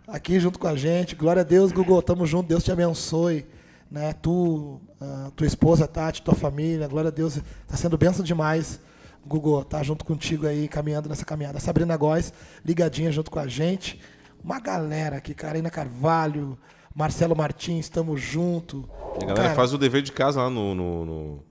[0.06, 1.16] aqui junto com a gente.
[1.16, 3.46] Glória a Deus, Google, tamo junto, Deus te abençoe.
[3.90, 4.12] Né?
[4.12, 8.80] Tu, ah, tua esposa, Tati, tua família, glória a Deus, está sendo benção demais.
[9.26, 11.58] Google tá junto contigo aí, caminhando nessa caminhada.
[11.60, 12.32] Sabrina Góes,
[12.64, 14.00] ligadinha junto com a gente.
[14.42, 16.56] Uma galera aqui, Karina Carvalho,
[16.94, 18.88] Marcelo Martins, estamos junto.
[19.16, 21.44] A galera Cara, faz o dever de casa lá no, no, no,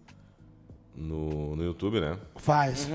[0.97, 2.17] no, no YouTube, né?
[2.35, 2.87] Faz.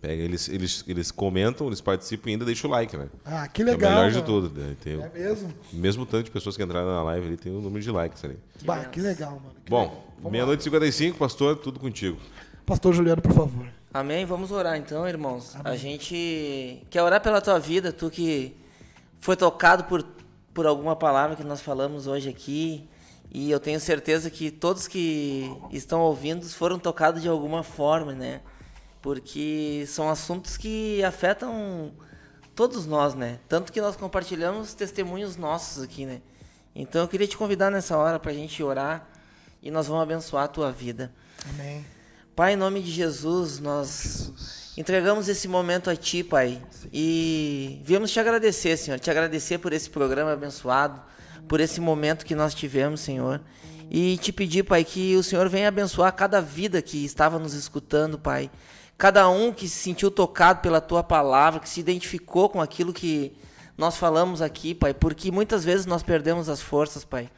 [0.00, 3.08] Pega, eles, eles, eles comentam, eles participam e ainda deixam o like, né?
[3.22, 3.90] Ah, que É o legal.
[3.90, 4.26] melhor de mano.
[4.26, 4.58] tudo.
[4.60, 4.74] né?
[4.82, 5.52] Tem, É mesmo?
[5.72, 8.38] mesmo tanto de pessoas que entraram na live ali, tem o número de likes ali.
[8.64, 9.52] Bah, que legal, mano.
[9.64, 10.04] Que legal.
[10.22, 12.16] Bom, meia-noite e 55, pastor, tudo contigo.
[12.64, 13.66] Pastor Juliano, por favor.
[13.92, 14.24] Amém.
[14.24, 15.54] Vamos orar então, irmãos.
[15.56, 15.72] Amém.
[15.72, 18.54] A gente quer orar pela tua vida, tu que
[19.18, 20.02] foi tocado por,
[20.54, 22.88] por alguma palavra que nós falamos hoje aqui.
[23.30, 28.40] E eu tenho certeza que todos que estão ouvindo foram tocados de alguma forma, né?
[29.00, 31.92] Porque são assuntos que afetam
[32.54, 33.38] todos nós, né?
[33.48, 36.20] Tanto que nós compartilhamos testemunhos nossos aqui, né?
[36.74, 39.08] Então eu queria te convidar nessa hora para a gente orar
[39.62, 41.12] e nós vamos abençoar a tua vida.
[41.50, 41.84] Amém.
[42.34, 44.32] Pai, em nome de Jesus, nós
[44.76, 46.62] entregamos esse momento a Ti, Pai.
[46.92, 48.98] E viemos te agradecer, Senhor.
[48.98, 51.00] Te agradecer por esse programa abençoado,
[51.48, 53.40] por esse momento que nós tivemos, Senhor.
[53.90, 58.18] E te pedir, Pai, que o Senhor venha abençoar cada vida que estava nos escutando,
[58.18, 58.50] Pai.
[58.96, 63.32] Cada um que se sentiu tocado pela Tua palavra, que se identificou com aquilo que
[63.76, 64.94] nós falamos aqui, Pai.
[64.94, 67.30] Porque muitas vezes nós perdemos as forças, Pai.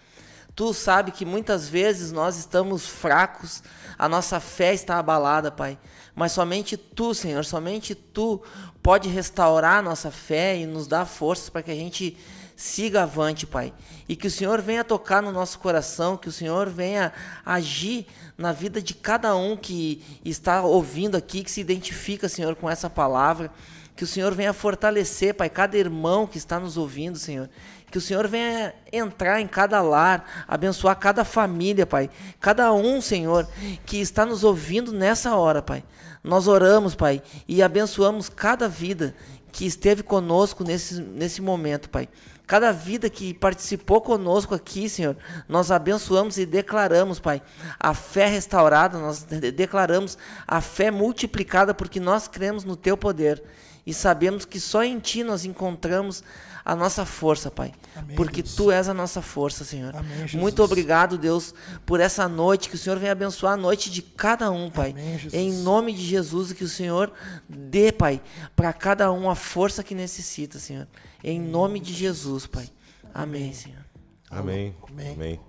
[0.54, 3.62] Tu sabe que muitas vezes nós estamos fracos,
[3.98, 5.78] a nossa fé está abalada, Pai.
[6.14, 8.42] Mas somente Tu, Senhor, somente Tu
[8.82, 12.18] pode restaurar a nossa fé e nos dar forças para que a gente
[12.56, 13.72] siga avante, Pai.
[14.08, 17.12] E que o Senhor venha tocar no nosso coração, que o Senhor venha
[17.44, 22.68] agir na vida de cada um que está ouvindo aqui, que se identifica, Senhor, com
[22.68, 23.50] essa palavra.
[23.94, 27.48] Que o Senhor venha fortalecer, Pai, cada irmão que está nos ouvindo, Senhor.
[27.90, 32.08] Que o Senhor venha entrar em cada lar, abençoar cada família, Pai.
[32.40, 33.46] Cada um, Senhor,
[33.84, 35.84] que está nos ouvindo nessa hora, Pai.
[36.24, 39.14] Nós oramos, Pai, e abençoamos cada vida
[39.52, 42.08] que esteve conosco nesse, nesse momento, Pai.
[42.52, 45.16] Cada vida que participou conosco aqui, Senhor,
[45.48, 47.40] nós abençoamos e declaramos, Pai,
[47.80, 53.42] a fé restaurada, nós declaramos a fé multiplicada, porque nós cremos no Teu poder
[53.86, 56.22] e sabemos que só em Ti nós encontramos
[56.64, 57.72] a nossa força, Pai.
[57.96, 58.54] Amém, porque Deus.
[58.54, 59.94] Tu és a nossa força, Senhor.
[59.96, 61.54] Amém, Muito obrigado, Deus,
[61.84, 62.68] por essa noite.
[62.68, 64.90] Que o Senhor venha abençoar a noite de cada um, Pai.
[64.90, 67.12] Amém, em nome de Jesus, que o Senhor
[67.48, 68.22] dê, Pai,
[68.54, 70.86] para cada um a força que necessita, Senhor.
[71.24, 72.68] Em nome de Jesus, Pai.
[73.12, 73.84] Amém, Senhor.
[74.30, 74.74] Amém.
[74.88, 75.40] Amém.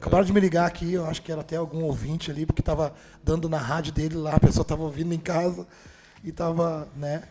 [0.00, 2.94] Acabaram de me ligar aqui, eu acho que era até algum ouvinte ali, porque estava
[3.22, 5.66] dando na rádio dele lá, a pessoa estava ouvindo em casa
[6.22, 7.22] e estava, né?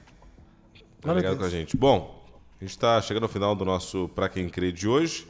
[1.11, 1.77] Obrigado com a gente.
[1.77, 2.25] Bom,
[2.59, 5.27] a gente está chegando ao final do nosso Pra Quem Crê de hoje,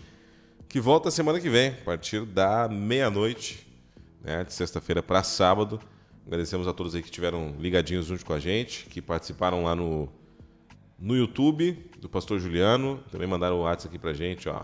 [0.70, 3.68] que volta semana que vem, a partir da meia-noite,
[4.24, 5.80] né, de sexta-feira para sábado.
[6.26, 10.08] Agradecemos a todos aí que estiveram ligadinhos junto com a gente, que participaram lá no,
[10.98, 13.04] no YouTube do Pastor Juliano.
[13.12, 14.64] Também mandaram o WhatsApp aqui pra gente, ó.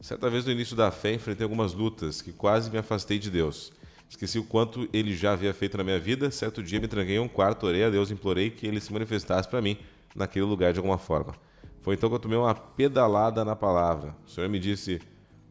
[0.00, 3.72] Certa vez no início da fé enfrentei algumas lutas que quase me afastei de Deus.
[4.08, 6.30] Esqueci o quanto ele já havia feito na minha vida.
[6.30, 9.48] Certo dia me tranquei em um quarto, orei a Deus, implorei que ele se manifestasse
[9.48, 9.76] para mim
[10.16, 11.34] naquele lugar de alguma forma.
[11.82, 14.16] Foi então que eu tomei uma pedalada na palavra.
[14.26, 15.00] O Senhor me disse: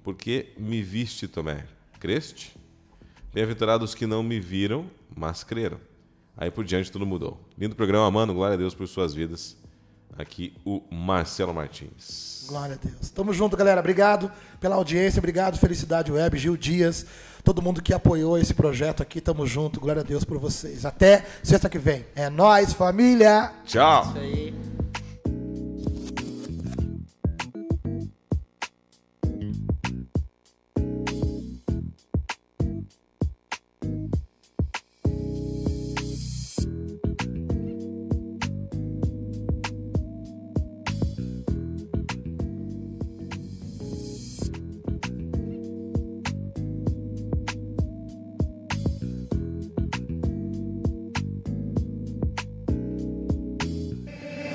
[0.03, 1.65] Por que me viste, Tomé?
[1.99, 2.57] Creste?
[3.33, 5.79] Bem-aventurados que não me viram, mas creram.
[6.35, 7.39] Aí por diante tudo mudou.
[7.57, 8.33] Lindo programa, mano.
[8.33, 9.57] Glória a Deus por suas vidas.
[10.17, 12.45] Aqui o Marcelo Martins.
[12.47, 13.09] Glória a Deus.
[13.09, 13.79] Tamo junto, galera.
[13.79, 15.19] Obrigado pela audiência.
[15.19, 17.05] Obrigado, Felicidade Web, Gil Dias,
[17.43, 19.19] todo mundo que apoiou esse projeto aqui.
[19.19, 19.79] Tamo junto.
[19.79, 20.85] Glória a Deus por vocês.
[20.85, 22.05] Até sexta que vem.
[22.15, 23.51] É nós, família.
[23.65, 24.03] Tchau.
[24.09, 24.74] Isso aí.